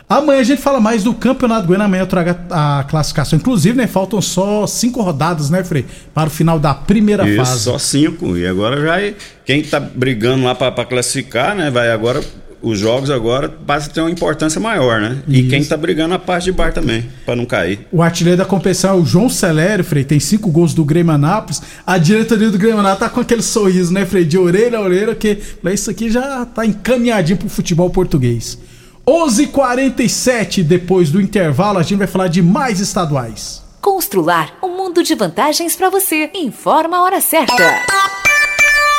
Amanhã 0.09 0.41
a 0.41 0.45
gente 0.45 0.63
fala 0.63 0.79
mais 0.79 1.03
do 1.03 1.13
Campeonato 1.13 1.67
Goiano. 1.67 1.85
Amanhã 1.85 2.03
eu 2.05 2.07
trago 2.07 2.31
a, 2.49 2.79
a 2.79 2.85
classificação. 2.85 3.37
Inclusive, 3.37 3.77
né? 3.77 3.89
Faltam 3.89 4.23
só 4.23 4.65
cinco 4.65 5.03
rodadas, 5.03 5.51
né, 5.51 5.65
Frei? 5.65 5.85
Para 6.15 6.29
o 6.29 6.31
final 6.31 6.61
da 6.61 6.73
primeira 6.73 7.29
Isso, 7.29 7.45
fase. 7.45 7.61
Só 7.65 7.77
cinco. 7.77 8.37
E 8.37 8.47
agora 8.47 8.81
já 8.81 9.01
é, 9.01 9.15
quem 9.45 9.65
tá 9.65 9.81
brigando 9.81 10.45
lá 10.45 10.55
para 10.55 10.85
classificar, 10.85 11.57
né? 11.57 11.73
Vai 11.73 11.91
agora 11.91 12.23
os 12.63 12.79
jogos 12.79 13.11
agora 13.11 13.49
passam 13.49 13.91
a 13.91 13.95
ter 13.95 14.01
uma 14.01 14.11
importância 14.11 14.61
maior, 14.61 15.01
né? 15.01 15.19
E 15.29 15.45
quem 15.45 15.65
tá 15.65 15.77
brigando 15.77 16.15
a 16.15 16.19
parte 16.19 16.45
de 16.45 16.53
bar 16.53 16.73
também, 16.73 17.05
para 17.25 17.37
não 17.37 17.45
cair. 17.45 17.87
O 17.93 18.03
artilheiro 18.03 18.39
da 18.39 18.45
competição 18.45 18.91
é 18.91 19.01
o 19.01 19.05
João 19.05 19.29
Celério, 19.29 19.85
Frei, 19.85 20.05
tem 20.05 20.19
cinco 20.19 20.51
gols 20.51 20.75
do 20.75 20.85
Grêmio 20.85 21.13
Anápolis. 21.13 21.63
A 21.87 21.99
diretoria 21.99 22.51
do 22.51 22.59
Grêmio 22.59 22.79
Anápolis 22.81 23.01
tá 23.01 23.09
com 23.09 23.21
aquele 23.21 23.43
sorriso, 23.43 23.93
né, 23.93 24.05
Frei? 24.05 24.25
De 24.25 24.39
orelha 24.39 24.79
a 24.79 24.83
orelha, 24.83 25.15
que 25.15 25.39
isso 25.73 25.91
aqui 25.91 26.11
já 26.11 26.45
tá 26.47 26.65
encaminhadinho 26.65 27.39
pro 27.39 27.49
futebol 27.49 27.91
português. 27.91 28.59
11:47 29.07 29.43
h 29.43 29.53
47 29.53 30.63
depois 30.65 31.11
do 31.11 31.21
intervalo, 31.21 31.79
a 31.79 31.83
gente 31.83 31.99
vai 31.99 32.09
falar 32.09 32.29
de 32.29 32.43
mais 32.43 32.81
estaduais. 32.81 33.63
Constrular 33.81 34.59
um 34.63 34.77
mundo 34.77 35.03
de 35.03 35.15
vantagens 35.15 35.77
para 35.77 35.89
você. 35.89 36.29
Informa 36.35 36.97
a 36.97 37.03
hora 37.05 37.21
certa. 37.21 37.55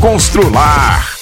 Constrular. 0.00 1.21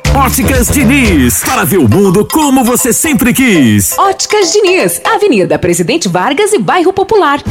Óticas 0.15 0.67
Diniz, 0.67 1.41
para 1.41 1.63
ver 1.63 1.77
o 1.77 1.87
mundo 1.87 2.27
como 2.27 2.65
você 2.65 2.91
sempre 2.91 3.33
quis. 3.33 3.97
Óticas 3.97 4.51
Diniz, 4.51 5.01
Avenida 5.05 5.57
Presidente 5.57 6.09
Vargas 6.09 6.51
e 6.51 6.59
Bairro 6.59 6.91
Popular. 6.91 7.41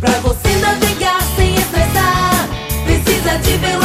Pra 0.00 0.10
você 0.20 0.48
navegar 0.56 1.20
sem 1.36 1.54
estressar, 1.54 2.48
precisa 2.86 3.38
de 3.38 3.58
velocidade 3.58 3.79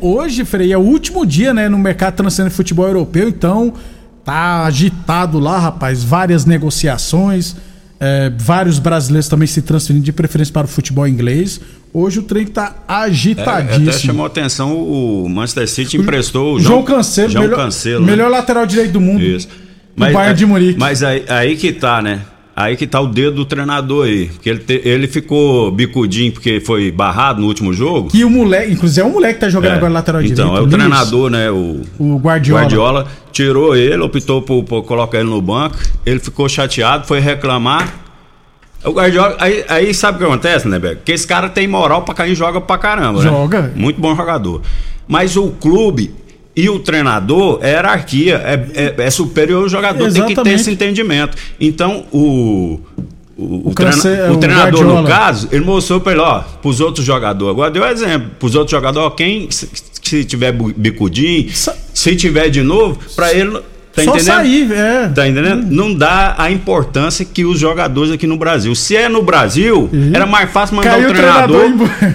Hoje, 0.00 0.44
Frei, 0.44 0.72
é 0.72 0.78
o 0.78 0.80
último 0.80 1.26
dia, 1.26 1.52
né, 1.52 1.68
no 1.68 1.78
mercado 1.78 2.14
transcendente 2.14 2.52
de 2.52 2.56
futebol 2.56 2.86
europeu, 2.86 3.28
então 3.28 3.74
tá 4.24 4.64
agitado 4.64 5.38
lá, 5.38 5.58
rapaz. 5.58 6.04
Várias 6.04 6.44
negociações, 6.44 7.56
é, 7.98 8.30
vários 8.36 8.78
brasileiros 8.78 9.28
também 9.28 9.46
se 9.46 9.62
transferindo 9.62 10.04
de 10.04 10.12
preferência 10.12 10.52
para 10.52 10.64
o 10.64 10.68
futebol 10.68 11.06
inglês. 11.06 11.60
Hoje 11.92 12.20
o 12.20 12.22
trem 12.22 12.46
tá 12.46 12.76
agitadíssimo. 12.86 13.86
É, 13.86 13.90
até 13.90 13.98
chamou 13.98 14.26
atenção 14.26 14.74
o 14.76 15.28
Manchester 15.28 15.68
City 15.68 15.96
emprestou 15.98 16.54
o 16.54 16.60
João, 16.60 16.74
João 16.74 16.82
Cancelo, 16.84 17.30
João 17.30 17.44
melhor, 17.44 17.56
Cancelo, 17.56 18.06
né? 18.06 18.28
lateral 18.28 18.66
direito 18.66 18.92
do 18.92 19.00
mundo. 19.00 19.22
Isso. 19.22 19.48
Mas, 19.94 20.10
o 20.10 20.14
Bayern 20.14 20.38
de 20.38 20.44
é, 20.44 20.46
Munique. 20.46 20.78
Mas 20.78 21.02
aí, 21.02 21.24
aí 21.28 21.56
que 21.56 21.72
tá, 21.72 22.00
né? 22.00 22.20
Aí 22.54 22.76
que 22.76 22.86
tá 22.86 23.00
o 23.00 23.06
dedo 23.06 23.36
do 23.36 23.44
treinador 23.46 24.06
aí. 24.06 24.26
Porque 24.26 24.50
ele, 24.50 24.58
te- 24.58 24.82
ele 24.84 25.06
ficou 25.08 25.70
bicudinho 25.70 26.32
porque 26.32 26.60
foi 26.60 26.90
barrado 26.92 27.40
no 27.40 27.46
último 27.46 27.72
jogo. 27.72 28.10
Que 28.10 28.24
o 28.24 28.30
moleque, 28.30 28.72
inclusive 28.72 29.00
é 29.00 29.04
um 29.04 29.12
moleque 29.12 29.34
que 29.34 29.40
tá 29.40 29.48
jogando 29.48 29.72
É, 29.72 29.76
agora 29.76 29.90
lateral 29.92 30.20
direito. 30.20 30.38
Então, 30.40 30.54
é 30.54 30.58
o 30.60 30.64
Luiz. 30.64 30.74
treinador, 30.74 31.30
né? 31.30 31.50
O, 31.50 31.80
O 31.98 32.18
Guardiola. 32.18 32.60
Guardiola 32.62 33.06
tirou 33.32 33.74
ele, 33.74 34.02
optou 34.02 34.42
por, 34.42 34.62
por 34.64 34.82
colocar 34.82 35.18
ele 35.20 35.30
no 35.30 35.40
banco. 35.40 35.76
Ele 36.04 36.20
ficou 36.20 36.46
chateado, 36.46 37.06
foi 37.06 37.20
reclamar. 37.20 38.00
O 38.84 38.90
Guardiola, 38.90 39.36
aí, 39.38 39.64
aí 39.68 39.94
sabe 39.94 40.16
o 40.16 40.18
que 40.18 40.24
acontece, 40.26 40.68
né, 40.68 40.78
Beto? 40.78 41.02
Que 41.04 41.12
esse 41.12 41.26
cara 41.26 41.48
tem 41.48 41.66
moral 41.66 42.02
pra 42.02 42.14
cair 42.14 42.32
e 42.32 42.34
joga 42.34 42.60
pra 42.60 42.76
caramba, 42.76 43.22
né? 43.22 43.30
Joga. 43.30 43.72
Muito 43.74 43.98
bom 43.98 44.14
jogador. 44.14 44.60
Mas 45.08 45.36
o 45.36 45.48
clube 45.52 46.12
e 46.54 46.68
o 46.68 46.78
treinador 46.78 47.58
é 47.62 47.70
hierarquia, 47.70 48.36
é, 48.44 48.94
é- 48.98 49.06
é 49.06 49.10
superior 49.10 49.62
ao 49.62 49.68
jogador, 49.68 50.04
tem 50.04 50.08
que 50.12 50.20
ter 50.20 50.32
Exatamente. 50.32 50.60
esse 50.60 50.70
entendimento. 50.70 51.36
Então, 51.60 52.04
o. 52.12 52.80
O, 53.34 53.70
o 53.70 53.74
treina- 53.74 54.30
o 54.30 54.34
o 54.34 54.36
treinador, 54.36 54.84
no 54.84 55.04
caso, 55.04 55.48
ele 55.50 55.64
mostrou 55.64 55.98
pra 56.00 56.12
ele, 56.12 56.20
ó, 56.20 56.40
pros 56.60 56.80
outros 56.80 57.04
jogadores. 57.04 57.50
Agora 57.52 57.70
deu 57.70 57.84
exemplo. 57.86 58.30
Pros 58.38 58.54
outros 58.54 58.70
jogadores, 58.70 59.06
ó, 59.06 59.10
quem 59.10 59.50
se, 59.50 59.68
se 60.02 60.24
tiver 60.24 60.52
bicudinho, 60.52 61.48
se 61.94 62.14
tiver 62.14 62.50
de 62.50 62.62
novo, 62.62 62.98
pra 63.16 63.32
ele. 63.32 63.58
Tá 63.94 64.04
Só 64.04 64.10
entendendo? 64.14 64.24
sair, 64.24 64.72
é. 64.72 65.08
Tá 65.08 65.28
entendendo? 65.28 65.66
Não 65.70 65.92
dá 65.92 66.34
a 66.38 66.50
importância 66.50 67.24
que 67.26 67.44
os 67.44 67.58
jogadores 67.58 68.10
aqui 68.12 68.26
no 68.26 68.38
Brasil. 68.38 68.74
Se 68.74 68.96
é 68.96 69.06
no 69.08 69.22
Brasil, 69.22 69.90
era 70.14 70.24
mais 70.24 70.50
fácil 70.50 70.76
mandar 70.76 70.92
Caiu 70.92 71.08
treinador. 71.12 71.70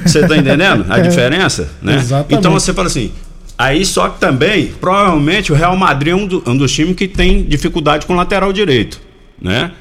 Você 0.05 0.21
tá 0.27 0.37
entendendo 0.37 0.85
a 0.89 0.97
É. 0.97 1.01
diferença? 1.01 1.69
Né? 1.81 1.97
Exatamente. 1.97 2.35
Então 2.35 2.51
você 2.51 2.73
fala 2.73 2.87
assim. 2.87 3.11
Aí 3.57 3.83
só 3.85 4.09
que 4.09 4.19
também, 4.19 4.67
provavelmente, 4.79 5.51
o 5.51 5.55
Real 5.55 5.75
Madrid 5.75 6.13
é 6.13 6.15
um, 6.15 6.27
do- 6.27 6.43
um 6.45 6.55
dos 6.55 6.71
times 6.71 6.95
que 6.95 7.07
tem 7.07 7.43
dificuldade 7.43 8.05
com 8.05 8.13
o 8.13 8.15
lateral 8.15 8.53
direito. 8.53 9.01
Né? 9.41 9.71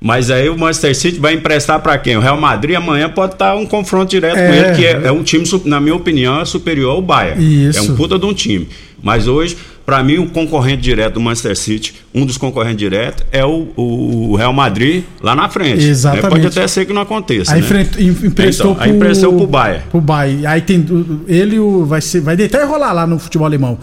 Mas 0.00 0.30
aí 0.30 0.48
o 0.48 0.56
Manchester 0.56 0.96
City 0.96 1.18
vai 1.18 1.34
emprestar 1.34 1.78
pra 1.80 1.98
quem? 1.98 2.16
O 2.16 2.20
Real 2.20 2.40
Madrid 2.40 2.74
amanhã 2.76 3.08
pode 3.10 3.34
estar 3.34 3.54
um 3.56 3.66
confronto 3.66 4.08
direto 4.10 4.36
É. 4.38 4.46
com 4.48 4.54
ele, 4.54 4.76
que 4.76 4.86
é, 4.86 4.92
é 5.08 5.12
um 5.12 5.22
time, 5.22 5.44
na 5.66 5.78
minha 5.80 5.94
opinião, 5.94 6.40
é 6.40 6.44
superior 6.44 6.92
ao 6.92 7.02
Bayern. 7.02 7.68
Isso. 7.68 7.78
É 7.78 7.82
um 7.82 7.96
puta 7.96 8.18
de 8.18 8.24
um 8.24 8.32
time. 8.32 8.66
Mas 9.02 9.26
hoje, 9.26 9.56
pra 9.84 10.02
mim, 10.02 10.18
o 10.18 10.28
concorrente 10.30 10.82
direto 10.82 11.14
do 11.14 11.20
Manchester 11.20 11.56
City, 11.56 11.94
um 12.14 12.24
dos 12.24 12.36
concorrentes 12.36 12.78
diretos, 12.78 13.24
é 13.32 13.44
o, 13.44 13.68
o- 13.76 14.36
Real 14.36 14.52
Madrid 14.52 15.04
lá 15.22 15.34
na 15.34 15.48
frente. 15.48 15.84
Exatamente. 15.84 16.24
Né? 16.24 16.30
Pode 16.30 16.46
até 16.46 16.66
ser 16.68 16.86
que 16.86 16.92
não 16.92 17.02
aconteça. 17.02 17.52
Aí 17.54 17.60
né? 17.60 17.86
emprestou 18.24 18.72
então, 18.72 18.82
aí 18.84 18.90
emprestou 18.90 19.36
pro 19.36 19.46
Bayern. 19.46 19.82
Pro 19.90 20.00
Bayern. 20.00 20.46
Aí 20.46 20.60
tem 20.60 20.84
ele 21.26 21.58
o 21.58 21.84
vai 21.84 22.00
ser 22.00 22.20
vai 22.20 22.36
deitar 22.36 22.60
e 22.62 22.64
rolar 22.64 22.92
lá 22.92 23.06
no 23.06 23.18
futebol 23.18 23.46
alemão. 23.46 23.78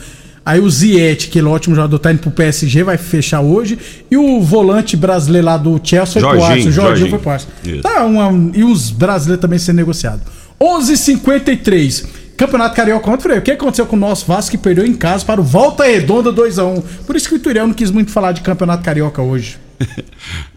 Aí 0.46 0.62
o 0.62 0.70
Ziyech, 0.70 1.28
que 1.28 1.40
é 1.40 1.44
ótimo 1.44 1.76
jogador, 1.76 2.00
tá 2.00 2.10
indo 2.10 2.20
pro 2.20 2.32
PSG, 2.32 2.82
vai 2.82 2.98
fechar 2.98 3.42
hoje. 3.42 3.78
E 4.10 4.16
o 4.16 4.40
volante 4.42 4.96
brasileiro 4.96 5.46
lá 5.46 5.58
do 5.58 5.78
Chelsea 5.84 6.22
foi 6.22 6.22
pro 6.22 6.40
Jorginho, 6.40 6.46
Arsenal. 6.46 6.70
O 6.70 6.72
Jorginho 6.72 7.10
Jorginho. 7.10 7.10
foi 7.10 7.20
pro 7.20 7.32
Arsenal. 7.32 7.82
Tá, 7.82 8.06
uma, 8.06 8.52
e 8.56 8.64
os 8.64 8.90
brasileiros 8.90 9.42
também 9.42 9.60
sendo 9.60 9.76
negociados. 9.76 10.22
11:53 10.60 12.06
Campeonato 12.38 12.76
Carioca 12.76 13.10
ontem, 13.10 13.24
Freire. 13.24 13.40
O 13.40 13.44
que 13.44 13.52
aconteceu 13.52 13.88
com 13.88 13.96
o 13.96 14.00
nosso 14.00 14.28
Vasco 14.28 14.52
que 14.52 14.58
perdeu 14.60 14.86
em 14.86 14.94
casa 14.94 15.26
para 15.26 15.42
o 15.42 15.44
Volta 15.44 15.84
Redonda 15.84 16.32
2x1? 16.32 16.84
Por 17.06 17.16
isso 17.16 17.28
que 17.28 17.34
o 17.34 17.38
Ituriel 17.38 17.66
não 17.66 17.74
quis 17.74 17.90
muito 17.90 18.12
falar 18.12 18.32
de 18.32 18.42
Campeonato 18.42 18.84
Carioca 18.84 19.22
hoje. 19.22 19.58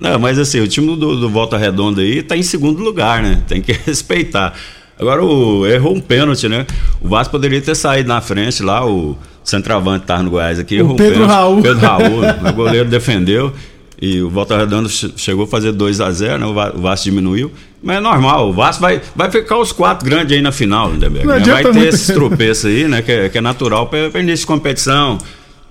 Não, 0.01 0.19
mas 0.19 0.39
assim, 0.39 0.61
o 0.61 0.69
time 0.69 0.97
do, 0.97 1.21
do 1.21 1.29
Volta 1.29 1.59
Redonda 1.59 2.01
aí 2.01 2.23
tá 2.23 2.37
em 2.37 2.43
segundo 2.43 2.83
lugar, 2.83 3.23
né? 3.23 3.43
Tem 3.49 3.61
que 3.61 3.73
respeitar. 3.73 4.55
Agora 4.99 5.25
o, 5.25 5.67
errou 5.67 5.95
um 5.95 6.01
pênalti, 6.01 6.49
né? 6.49 6.67
O 7.01 7.09
Vasco 7.09 7.31
poderia 7.31 7.61
ter 7.61 7.75
saído 7.75 8.09
na 8.09 8.21
frente 8.21 8.63
lá, 8.63 8.87
o 8.87 9.17
centroavante 9.45 10.07
tava 10.07 10.23
no 10.23 10.31
Goiás 10.31 10.59
aqui, 10.59 10.81
O 10.83 10.95
Pedro 10.95 11.25
um. 11.25 11.27
Raul. 11.27 11.63
Pedro 11.63 11.79
Raul, 11.81 12.21
né? 12.43 12.51
o 12.51 12.53
goleiro 12.53 12.89
defendeu 12.89 13.53
e 14.01 14.23
o 14.23 14.31
Volta 14.31 14.57
Redonda 14.57 14.89
che- 14.89 15.13
chegou 15.17 15.45
a 15.45 15.47
fazer 15.49 15.73
2 15.73 16.01
a 16.01 16.11
0 16.11 16.39
né? 16.39 16.47
O 16.47 16.55
Va- 16.55 16.73
o 16.75 16.81
Vasco 16.81 17.05
diminuiu. 17.05 17.51
Mas 17.83 17.97
é 17.97 18.01
normal, 18.01 18.49
o 18.51 18.53
Vasco 18.53 18.81
vai, 18.83 19.01
vai 19.17 19.31
ficar 19.31 19.57
os 19.59 19.73
quatro 19.73 20.05
grandes 20.09 20.35
aí 20.37 20.43
na 20.43 20.53
final, 20.53 20.91
Lindeberg. 20.93 21.27
Não 21.27 21.35
né? 21.35 21.41
adianta 21.41 21.63
Vai 21.63 21.73
ter 21.73 21.79
muito. 21.79 21.95
esses 21.95 22.07
tropeços 22.15 22.65
aí, 22.67 22.87
né? 22.89 23.03
Que 23.03 23.13
é, 23.13 23.29
que 23.29 23.39
é 23.39 23.41
natural 23.41 23.87
para 23.87 24.21
início 24.21 24.41
de 24.41 24.47
competição. 24.47 25.19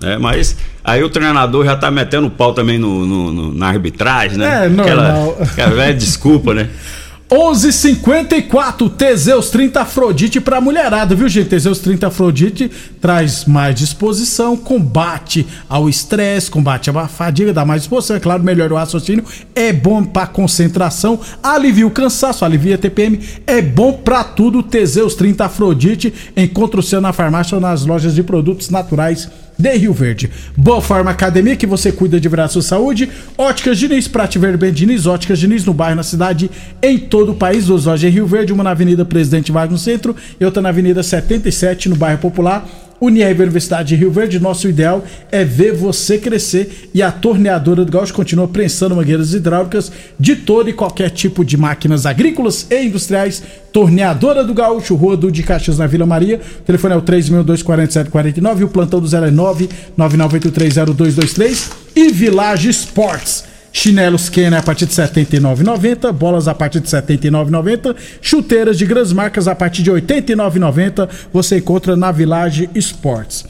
né? 0.00 0.16
Mas 0.18 0.56
aí 0.82 1.02
o 1.04 1.08
treinador 1.10 1.64
já 1.64 1.76
tá 1.76 1.90
metendo 1.90 2.26
o 2.26 2.30
pau 2.30 2.52
também 2.54 2.78
no, 2.78 3.04
no- 3.06 3.32
no- 3.32 3.54
na 3.54 3.68
arbitragem, 3.68 4.38
né? 4.38 4.64
É, 4.64 4.68
normal. 4.68 4.86
Aquela, 4.86 5.42
aquela 5.42 5.70
velha 5.76 5.94
desculpa, 5.94 6.54
né? 6.54 6.68
11:54 7.30 8.90
Teseus 8.90 9.50
30 9.50 9.82
Afrodite 9.82 10.40
pra 10.40 10.60
mulherada, 10.60 11.14
viu, 11.14 11.28
gente? 11.28 11.48
Teseus 11.48 11.78
30 11.78 12.08
Afrodite 12.08 12.68
traz 13.00 13.44
mais 13.44 13.76
disposição, 13.76 14.56
combate 14.56 15.46
ao 15.68 15.88
estresse, 15.88 16.50
combate 16.50 16.90
à 16.90 17.06
fadiga, 17.06 17.52
dá 17.52 17.64
mais 17.64 17.82
disposição, 17.82 18.16
é 18.16 18.20
claro, 18.20 18.42
melhora 18.42 18.74
o 18.74 18.76
raciocínio, 18.76 19.24
é 19.54 19.72
bom 19.72 20.04
pra 20.04 20.26
concentração, 20.26 21.20
alivia 21.40 21.86
o 21.86 21.90
cansaço, 21.90 22.44
alivia 22.44 22.74
a 22.74 22.78
TPM, 22.78 23.20
é 23.46 23.62
bom 23.62 23.92
pra 23.92 24.24
tudo. 24.24 24.60
Teseus 24.60 25.14
30 25.14 25.44
Afrodite, 25.44 26.12
encontra 26.36 26.80
o 26.80 26.82
seu 26.82 27.00
na 27.00 27.12
farmácia 27.12 27.54
ou 27.54 27.60
nas 27.60 27.86
lojas 27.86 28.12
de 28.12 28.24
produtos 28.24 28.70
naturais 28.70 29.28
de 29.60 29.76
Rio 29.76 29.92
Verde. 29.92 30.30
Boa 30.56 30.80
Forma 30.80 31.10
Academia, 31.10 31.54
que 31.54 31.66
você 31.66 31.92
cuida 31.92 32.18
de 32.18 32.28
sua 32.48 32.62
saúde. 32.62 33.08
Óticas 33.36 33.78
Diniz, 33.78 34.08
Prate 34.08 34.38
Verde 34.38 34.56
Bem 34.56 34.72
Diniz, 34.72 35.06
Óticas 35.06 35.38
Diniz 35.38 35.64
no 35.64 35.74
bairro, 35.74 35.96
na 35.96 36.02
cidade, 36.02 36.50
em 36.82 36.98
todo 36.98 37.32
o 37.32 37.34
país. 37.34 37.66
Duas 37.66 37.84
lojas 37.84 38.10
em 38.10 38.12
Rio 38.12 38.26
Verde, 38.26 38.52
uma 38.52 38.64
na 38.64 38.70
Avenida 38.70 39.04
Presidente 39.04 39.52
Vargas 39.52 39.72
no 39.72 39.78
centro 39.78 40.16
e 40.40 40.44
outra 40.44 40.62
na 40.62 40.70
Avenida 40.70 41.02
77, 41.02 41.88
no 41.88 41.96
bairro 41.96 42.18
Popular. 42.18 42.89
Unirv 43.00 43.40
Universidade 43.40 43.88
de 43.88 43.96
Rio 43.96 44.10
Verde, 44.10 44.38
nosso 44.38 44.68
ideal 44.68 45.02
é 45.32 45.44
ver 45.44 45.72
você 45.72 46.18
crescer 46.18 46.90
e 46.92 47.02
a 47.02 47.10
torneadora 47.10 47.84
do 47.84 47.90
Gaúcho 47.90 48.12
continua 48.12 48.46
prensando 48.46 48.94
mangueiras 48.94 49.32
hidráulicas 49.32 49.90
de 50.18 50.36
todo 50.36 50.68
e 50.68 50.72
qualquer 50.72 51.10
tipo 51.10 51.44
de 51.44 51.56
máquinas 51.56 52.04
agrícolas 52.04 52.66
e 52.70 52.84
industriais. 52.84 53.42
Torneadora 53.72 54.44
do 54.44 54.52
Gaúcho, 54.52 54.94
Rua 54.94 55.16
do 55.16 55.30
de 55.30 55.42
Caxias 55.42 55.78
na 55.78 55.86
Vila 55.86 56.04
Maria. 56.04 56.40
O 56.60 56.62
telefone 56.64 56.94
é 56.94 56.96
o 56.96 57.02
3624749 57.02 58.60
e 58.60 58.64
o 58.64 58.68
plantão 58.68 59.00
do 59.00 59.08
09 59.08 59.68
99830223 59.96 61.70
e 61.96 62.10
Village 62.10 62.68
Sports. 62.68 63.49
Chinelos 63.80 64.28
Kenner 64.28 64.58
a 64.58 64.62
partir 64.62 64.84
de 64.84 64.94
R$ 64.94 65.08
79,90, 65.08 66.12
bolas 66.12 66.46
a 66.46 66.54
partir 66.54 66.80
de 66.80 66.94
R$ 66.94 67.00
79,90, 67.00 67.96
chuteiras 68.20 68.76
de 68.76 68.84
grandes 68.84 69.10
marcas 69.10 69.48
a 69.48 69.54
partir 69.54 69.82
de 69.82 69.90
R$ 69.90 70.02
89,90, 70.02 71.08
você 71.32 71.56
encontra 71.56 71.96
na 71.96 72.12
Village 72.12 72.68
Sports. 72.74 73.46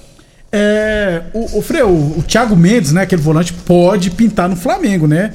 É, 0.53 1.23
o, 1.35 1.59
o 1.59 2.19
o 2.19 2.23
Thiago 2.23 2.55
Mendes, 2.55 2.93
né, 2.93 3.03
aquele 3.03 3.21
volante, 3.21 3.53
pode 3.53 4.09
pintar 4.11 4.49
no 4.49 4.55
Flamengo, 4.55 5.09
né? 5.09 5.33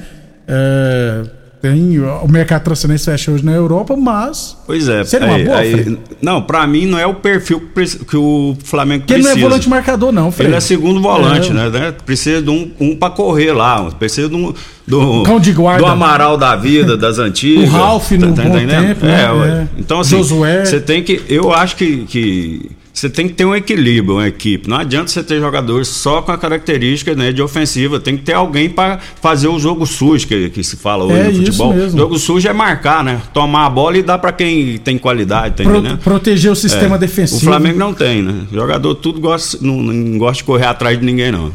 É, 0.48 1.24
tem, 1.72 1.98
o 2.22 2.28
mercado 2.28 2.62
transferência 2.64 3.12
fecha 3.12 3.30
hoje 3.32 3.44
na 3.44 3.52
Europa, 3.52 3.96
mas 3.96 4.56
Pois 4.66 4.88
é. 4.88 5.04
Seria 5.04 5.26
uma 5.28 5.36
aí- 5.36 5.44
boa, 5.44 5.56
aí- 5.58 5.72
Fred? 5.72 5.98
não, 6.22 6.42
pra 6.42 6.66
mim 6.66 6.86
não 6.86 6.98
é 6.98 7.06
o 7.06 7.14
perfil 7.14 7.60
que, 8.08 8.16
o 8.16 8.56
Flamengo 8.64 9.04
que 9.06 9.12
ele 9.12 9.22
precisa. 9.22 9.40
não 9.40 9.46
é 9.46 9.48
volante 9.50 9.68
marcador 9.68 10.12
não, 10.12 10.30
Frei. 10.32 10.48
Ele 10.48 10.56
é 10.56 10.60
segundo 10.60 11.00
volante, 11.00 11.50
É. 11.50 11.54
né, 11.54 11.68
né? 11.70 11.94
Precisa 12.04 12.42
de 12.42 12.50
um, 12.50 12.70
um 12.80 12.96
pra 12.96 13.10
correr 13.10 13.52
lá. 13.52 13.90
Precisa 13.98 14.28
de 14.28 14.34
um. 14.34 14.52
Do, 14.86 15.24
Cão 15.24 15.40
de 15.40 15.52
guarda. 15.52 15.84
do 15.84 15.90
Amaral 15.90 16.36
da 16.36 16.54
vida, 16.54 16.96
das 16.96 17.18
antigas. 17.18 17.68
O 17.68 17.72
Ralph 17.72 18.12
no 18.12 18.28
bom 18.28 18.34
tempo, 18.34 18.66
né? 18.66 18.96
É. 19.02 19.48
É. 19.62 19.68
Então, 19.76 19.98
assim, 20.00 20.16
Josué. 20.18 20.64
você 20.64 20.78
tem 20.80 21.02
que. 21.02 21.22
Eu 21.28 21.52
acho 21.52 21.74
que. 21.76 22.04
que 22.06 22.70
você 22.98 23.10
tem 23.10 23.28
que 23.28 23.34
ter 23.34 23.44
um 23.44 23.54
equilíbrio, 23.54 24.14
uma 24.16 24.26
equipe. 24.26 24.66
Não 24.70 24.78
adianta 24.78 25.08
você 25.08 25.22
ter 25.22 25.38
jogadores 25.38 25.86
só 25.86 26.22
com 26.22 26.32
a 26.32 26.38
característica 26.38 27.14
né, 27.14 27.30
de 27.30 27.42
ofensiva. 27.42 28.00
Tem 28.00 28.16
que 28.16 28.22
ter 28.22 28.32
alguém 28.32 28.70
para 28.70 28.98
fazer 29.20 29.48
o 29.48 29.58
jogo 29.58 29.84
sujo, 29.84 30.26
que, 30.26 30.48
que 30.48 30.64
se 30.64 30.76
fala 30.78 31.04
hoje 31.04 31.14
É 31.18 31.24
no 31.24 31.30
isso 31.32 31.42
futebol. 31.44 31.74
mesmo. 31.74 31.98
Jogo 31.98 32.18
sujo 32.18 32.48
é 32.48 32.54
marcar, 32.54 33.04
né? 33.04 33.20
Tomar 33.34 33.66
a 33.66 33.68
bola 33.70 33.98
e 33.98 34.02
dar 34.02 34.16
para 34.16 34.32
quem 34.32 34.78
tem 34.78 34.96
qualidade, 34.96 35.56
tá 35.56 35.62
Pro- 35.64 35.76
entendendo? 35.80 35.98
proteger 35.98 36.50
o 36.50 36.56
sistema 36.56 36.96
defensivo. 36.96 37.42
O 37.42 37.44
Flamengo 37.44 37.78
não 37.78 37.92
tem, 37.92 38.22
né? 38.22 38.46
Jogador 38.50 38.94
tudo 38.94 39.20
gosta, 39.20 39.58
não, 39.60 39.76
não 39.82 40.16
gosta 40.16 40.38
de 40.38 40.44
correr 40.44 40.64
atrás 40.64 40.98
de 40.98 41.04
ninguém, 41.04 41.30
não. 41.30 41.52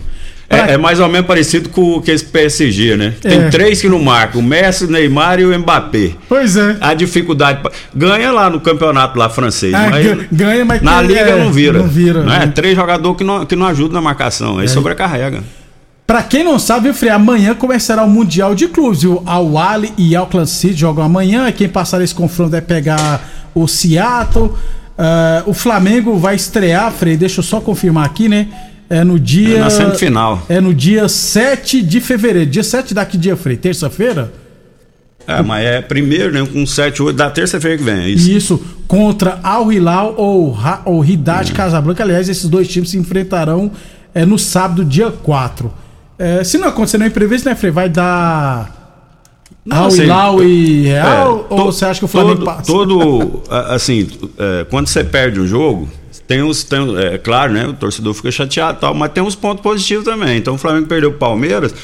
É, 0.52 0.74
é 0.74 0.78
mais 0.78 1.00
ou 1.00 1.08
menos 1.08 1.26
parecido 1.28 1.70
com 1.70 1.94
o 1.98 2.02
que 2.02 2.12
esse 2.12 2.26
PSG, 2.26 2.98
né? 2.98 3.14
Tem 3.22 3.40
É. 3.44 3.50
três 3.50 3.80
que 3.82 3.88
não 3.88 4.00
marcam: 4.00 4.42
o 4.42 4.44
Messi, 4.44 4.86
o 4.86 4.88
Neymar 4.92 5.40
e 5.40 5.46
o 5.46 5.60
Mbappé. 5.60 6.12
Pois 6.28 6.58
é. 6.58 6.78
A 6.82 6.94
dificuldade. 6.94 7.60
Ganha 7.96 8.32
lá 8.32 8.50
no 8.50 8.60
campeonato 8.60 9.18
lá 9.18 9.30
francês. 9.30 9.74
Ah, 9.74 9.88
mas 9.90 10.06
gan- 10.06 10.26
ganha, 10.32 10.66
mas 10.66 10.82
na 10.82 11.02
liga 11.02 11.22
é, 11.22 11.40
não 11.44 11.52
vira. 11.52 11.80
não 11.80 11.88
vira, 11.88 12.20
é? 12.20 12.24
né? 12.24 12.52
Três 12.54 12.76
jogadores 12.76 13.18
que 13.18 13.24
não, 13.24 13.46
que 13.46 13.56
não 13.56 13.66
ajudam 13.68 13.94
na 13.96 14.02
marcação. 14.02 14.58
Aí 14.58 14.66
É. 14.66 14.68
sobrecarrega. 14.68 15.44
Pra 16.06 16.22
quem 16.24 16.44
não 16.44 16.60
sabe, 16.60 16.86
viu, 16.86 16.94
Frei, 16.94 17.10
amanhã 17.12 17.56
começará 17.56 18.04
o 18.04 18.10
Mundial 18.10 18.54
de 18.54 18.68
Clubes. 18.68 19.04
O 19.06 19.24
Al 19.26 19.58
Ahly 19.58 19.94
e 19.98 20.14
Auckland 20.16 20.50
City 20.50 20.76
jogam 20.76 21.06
amanhã. 21.06 21.50
Quem 21.54 21.70
passar 21.70 22.02
esse 22.02 22.14
confronto 22.14 22.52
vai 22.52 22.62
pegar 22.62 23.30
o 23.56 23.66
Seattle. 23.68 24.52
Ah, 24.98 25.44
o 25.46 25.54
Flamengo 25.54 26.18
vai 26.18 26.36
estrear, 26.36 26.92
Frei, 26.92 27.16
deixa 27.16 27.40
eu 27.40 27.44
só 27.44 27.62
confirmar 27.62 28.06
aqui, 28.06 28.28
né? 28.28 28.48
É 28.92 29.04
no 29.06 29.18
dia. 29.20 29.58
É 29.58 29.60
na 29.62 29.70
semifinal. 29.70 30.44
É 30.50 30.60
no 30.60 30.74
dia 30.74 31.08
7 31.08 31.82
de 31.82 32.02
fevereiro. 32.02 32.50
Dia 32.50 32.64
7 32.64 32.94
daqui 32.94 33.18
dia, 33.18 33.36
Frei? 33.38 33.56
Terça-feira? 33.56 34.34
É, 35.28 35.42
mas 35.42 35.64
é 35.66 35.82
primeiro, 35.82 36.34
né? 36.34 36.46
Com 36.52 36.66
7, 36.66 37.02
8 37.02 37.16
da 37.16 37.30
terça-feira 37.30 37.78
que 37.78 37.84
vem. 37.84 37.96
É 38.04 38.10
isso. 38.10 38.30
Isso, 38.30 38.62
contra 38.88 39.40
Al 39.44 39.72
Hilal 39.72 40.16
ou, 40.18 40.52
Ra- 40.52 40.82
ou 40.84 41.06
Hidad 41.06 41.52
Casablanca. 41.54 42.04
Aliás, 42.04 42.28
esses 42.28 42.50
dois 42.50 42.68
times 42.68 42.90
se 42.90 42.98
enfrentarão 42.98 43.72
é, 44.14 44.26
no 44.26 44.38
sábado, 44.38 44.84
dia 44.84 45.10
4. 45.10 45.72
É, 46.20 46.44
se 46.44 46.58
não 46.58 46.68
acontecer 46.68 46.98
nenhum 46.98 47.10
imprevisto, 47.12 47.48
né, 47.48 47.56
Frei? 47.56 47.72
Vai 47.72 47.88
dar. 47.88 48.78
Al 49.70 49.86
assim, 49.88 50.02
Hilal 50.04 50.44
e 50.44 50.84
Real? 50.88 51.08
é, 51.08 51.54
ou 51.54 51.58
to- 51.60 51.66
você 51.72 51.86
acha 51.86 52.00
que 52.00 52.06
o 52.06 52.08
Flamengo 52.10 52.38
todo, 52.38 52.46
passa? 52.46 52.64
Todo, 52.64 53.44
assim, 53.74 54.08
é, 54.38 54.66
quando 54.70 54.88
você 54.88 55.04
perde 55.04 55.40
um 55.40 55.46
jogo, 55.48 55.88
tem 56.32 56.42
os, 56.42 56.64
tem, 56.64 56.80
é 56.98 57.18
claro, 57.18 57.52
né? 57.52 57.68
O 57.68 57.74
torcedor 57.74 58.14
fica 58.14 58.32
chateado 58.32 58.80
tal, 58.80 58.94
mas 58.94 59.12
tem 59.12 59.22
uns 59.22 59.36
pontos 59.36 59.62
positivos 59.62 60.06
também. 60.06 60.38
Então 60.38 60.54
o 60.54 60.58
Flamengo 60.58 60.88
perdeu 60.88 61.10
o 61.10 61.14
Palmeiras, 61.14 61.76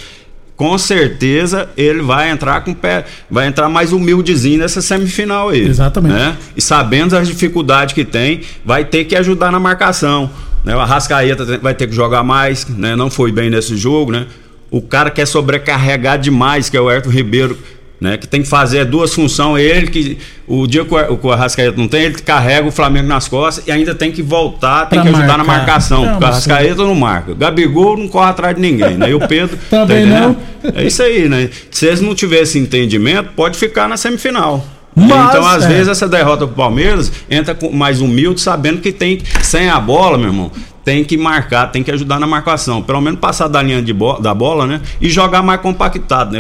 com 0.56 0.78
certeza 0.78 1.68
ele 1.76 2.02
vai 2.02 2.30
entrar 2.30 2.62
com 2.62 2.72
o 2.72 2.76
pé, 2.76 3.04
vai 3.30 3.48
entrar 3.48 3.68
mais 3.68 3.92
humildezinho 3.92 4.60
nessa 4.60 4.82
semifinal 4.82 5.50
aí. 5.50 5.68
Exatamente. 5.68 6.14
Né? 6.14 6.38
E 6.56 6.62
sabendo 6.62 7.18
as 7.18 7.28
dificuldades 7.28 7.94
que 7.94 8.06
tem, 8.06 8.40
vai 8.64 8.86
ter 8.86 9.04
que 9.04 9.18
ajudar 9.18 9.52
na 9.52 9.60
marcação. 9.60 10.30
Né? 10.64 10.74
O 10.74 10.80
Arrascaeta 10.80 11.58
vai 11.58 11.74
ter 11.74 11.86
que 11.86 11.94
jogar 11.94 12.24
mais, 12.24 12.66
né? 12.70 12.96
Não 12.96 13.12
foi 13.12 13.34
bem 13.34 13.50
nesse 13.50 13.76
jogo, 13.76 14.14
né? 14.14 14.28
O 14.72 14.82
cara 14.82 15.10
quer 15.10 15.26
sobrecarregar 15.26 16.18
demais, 16.18 16.70
que 16.70 16.78
é 16.78 16.82
o 16.82 16.90
Herto 16.90 17.10
Ribeiro, 17.10 17.58
né? 18.00 18.18
Que 18.18 18.28
tem 18.28 18.42
que 18.42 18.48
fazer 18.48 18.86
duas 18.86 19.14
funções. 19.14 19.64
Ele 19.64 19.88
que. 19.88 20.18
O 20.48 20.66
dia 20.66 20.86
que 20.86 20.94
o 20.94 21.32
Arrascaeta 21.32 21.76
não 21.76 21.90
tem, 21.90 22.04
ele 22.04 22.16
carrega 22.16 22.66
o 22.66 22.72
Flamengo 22.72 23.08
nas 23.08 23.28
costas 23.28 23.68
e 23.68 23.72
ainda 23.72 23.94
tem 23.94 24.14
que 24.14 24.22
voltar, 24.22 24.86
tem 24.86 25.02
Pra 25.02 25.10
que 25.10 25.16
ajudar 25.16 25.38
na 25.38 25.44
marcar. 25.44 25.58
marcação. 25.58 26.04
Não, 26.04 26.12
porque 26.12 26.24
o 26.24 26.28
Arrascaeta 26.28 26.84
não 26.84 26.96
marca. 26.96 27.32
O 27.34 27.36
Gabigol 27.36 27.98
não 27.98 28.08
corre 28.08 28.30
atrás 28.30 28.56
de 28.56 28.62
ninguém, 28.62 28.98
né? 28.98 29.10
E 29.10 29.14
o 29.14 29.28
Pedro. 29.28 29.58
Também 29.70 30.06
entendendo? 30.06 30.38
É 30.74 30.84
isso 30.86 31.04
aí, 31.04 31.28
né? 31.28 31.50
Se 31.70 31.86
eles 31.86 32.00
não 32.00 32.16
tivessem 32.16 32.62
entendimento, 32.62 33.32
pode 33.36 33.58
ficar 33.58 33.90
na 33.90 33.98
semifinal. 33.98 34.66
Mas, 34.96 35.30
então, 35.30 35.46
às 35.46 35.66
é. 35.66 35.68
vezes, 35.68 35.90
essa 35.90 36.08
derrota 36.08 36.48
pro 36.48 36.56
Palmeiras 36.56 37.12
entra 37.30 37.54
com 37.54 37.72
mais 37.72 38.02
humilde, 38.02 38.42
sabendo 38.42 38.82
que 38.82 38.92
tem, 38.92 39.22
sem 39.44 39.70
a 39.70 39.80
bola, 39.80 40.18
meu 40.18 40.30
irmão, 40.30 40.52
tem 40.88 41.04
que 41.04 41.18
marcar, 41.18 41.68
tem 41.68 41.84
que 41.84 41.92
ajudar 41.92 42.18
na 42.18 42.26
marcação. 42.26 42.82
Pelo 42.82 43.02
menos 43.02 43.20
passar 43.20 43.50
da 43.50 43.62
linha 43.62 43.82
de 43.82 43.92
bo- 43.92 44.20
da 44.22 44.34
bola, 44.34 44.66
né? 44.66 44.80
E 45.02 45.10
jogar 45.10 45.44
mais 45.44 45.60
compactado, 45.60 46.32
né? 46.32 46.40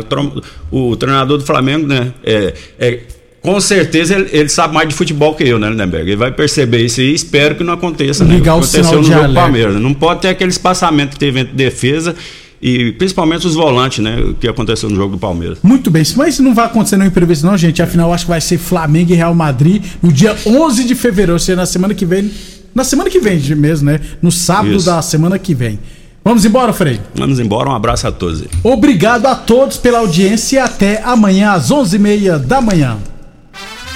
O, 0.71 0.95
treinador 0.95 1.38
do 1.38 1.43
Flamengo, 1.43 1.86
né? 1.86 2.13
É, 2.23 2.53
é- 2.79 2.99
com 3.41 3.60
certeza 3.60 4.15
ele, 4.15 4.29
ele 4.31 4.47
sabe 4.47 4.73
mais 4.73 4.88
de 4.88 4.95
futebol 4.95 5.36
que 5.36 5.43
eu, 5.43 5.60
né, 5.60 5.69
Lindenberg? 5.69 6.07
Ele 6.12 6.15
vai 6.15 6.31
perceber 6.31 6.86
isso 6.86 7.01
e 7.01 7.13
espero 7.13 7.55
que 7.55 7.63
não 7.63 7.73
aconteça, 7.73 8.23
né? 8.23 8.36
Ligar 8.36 8.53
o 8.55 8.60
Aconteceu 8.60 8.86
sinal 8.86 9.01
no 9.01 9.03
de 9.03 9.13
jogo. 9.13 9.33
Palmeiras. 9.33 9.75
Não 9.81 9.93
pode 9.93 10.21
ter 10.21 10.29
aquele 10.29 10.49
espaçamento 10.49 11.10
que 11.12 11.19
teve 11.19 11.41
entre 11.41 11.53
defesa 11.53 12.15
e 12.62 12.93
principalmente 12.93 13.45
os 13.45 13.53
volantes, 13.53 13.99
né? 14.01 14.17
O 14.17 14.33
que 14.33 14.47
aconteceu 14.47 14.89
no 14.89 14.95
jogo 14.95 15.12
do 15.17 15.19
Palmeiras. 15.19 15.57
Muito 15.62 15.91
bem, 15.91 16.03
mas 16.15 16.36
isso 16.36 16.43
não 16.43 16.53
vai 16.55 16.67
acontecer 16.67 16.95
nenhum 16.95 17.10
imprevisto, 17.10 17.45
não, 17.45 17.57
gente. 17.57 17.81
Afinal, 17.81 18.13
acho 18.13 18.23
que 18.23 18.29
vai 18.31 18.39
ser 18.39 18.57
Flamengo 18.57 19.12
e 19.12 19.15
Real 19.15 19.36
Madrid 19.36 19.83
no 20.01 20.10
dia 20.10 20.33
11 20.45 20.86
de 20.86 20.95
fevereiro, 20.95 21.33
ou 21.33 21.39
seja, 21.39 21.57
na 21.57 21.65
semana 21.65 21.93
que 21.93 22.05
vem. 22.05 22.31
Na 22.78 22.84
semana 22.84 23.10
que 23.10 23.20
vem 23.20 23.40
mesmo, 23.56 23.90
né? 23.90 24.00
No 24.22 24.32
sábado 24.32 24.76
Isso. 24.76 24.86
da 24.86 25.02
semana 25.02 25.40
que 25.40 25.56
vem. 25.56 25.80
Vamos 26.24 26.46
embora, 26.46 26.72
Frei? 26.72 27.02
Vamos 27.16 27.40
embora, 27.40 27.68
um 27.68 27.74
abraço 27.74 28.06
a 28.06 28.12
todos. 28.12 28.44
Obrigado 28.63 29.26
a 29.26 29.34
todos 29.34 29.78
pela 29.78 29.98
audiência 29.98 30.58
e 30.58 30.60
até 30.60 31.02
amanhã 31.04 31.54
às 31.54 31.72
11h30 31.72 32.38
da 32.38 32.62
manhã. 32.62 33.00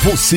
Você 0.01 0.17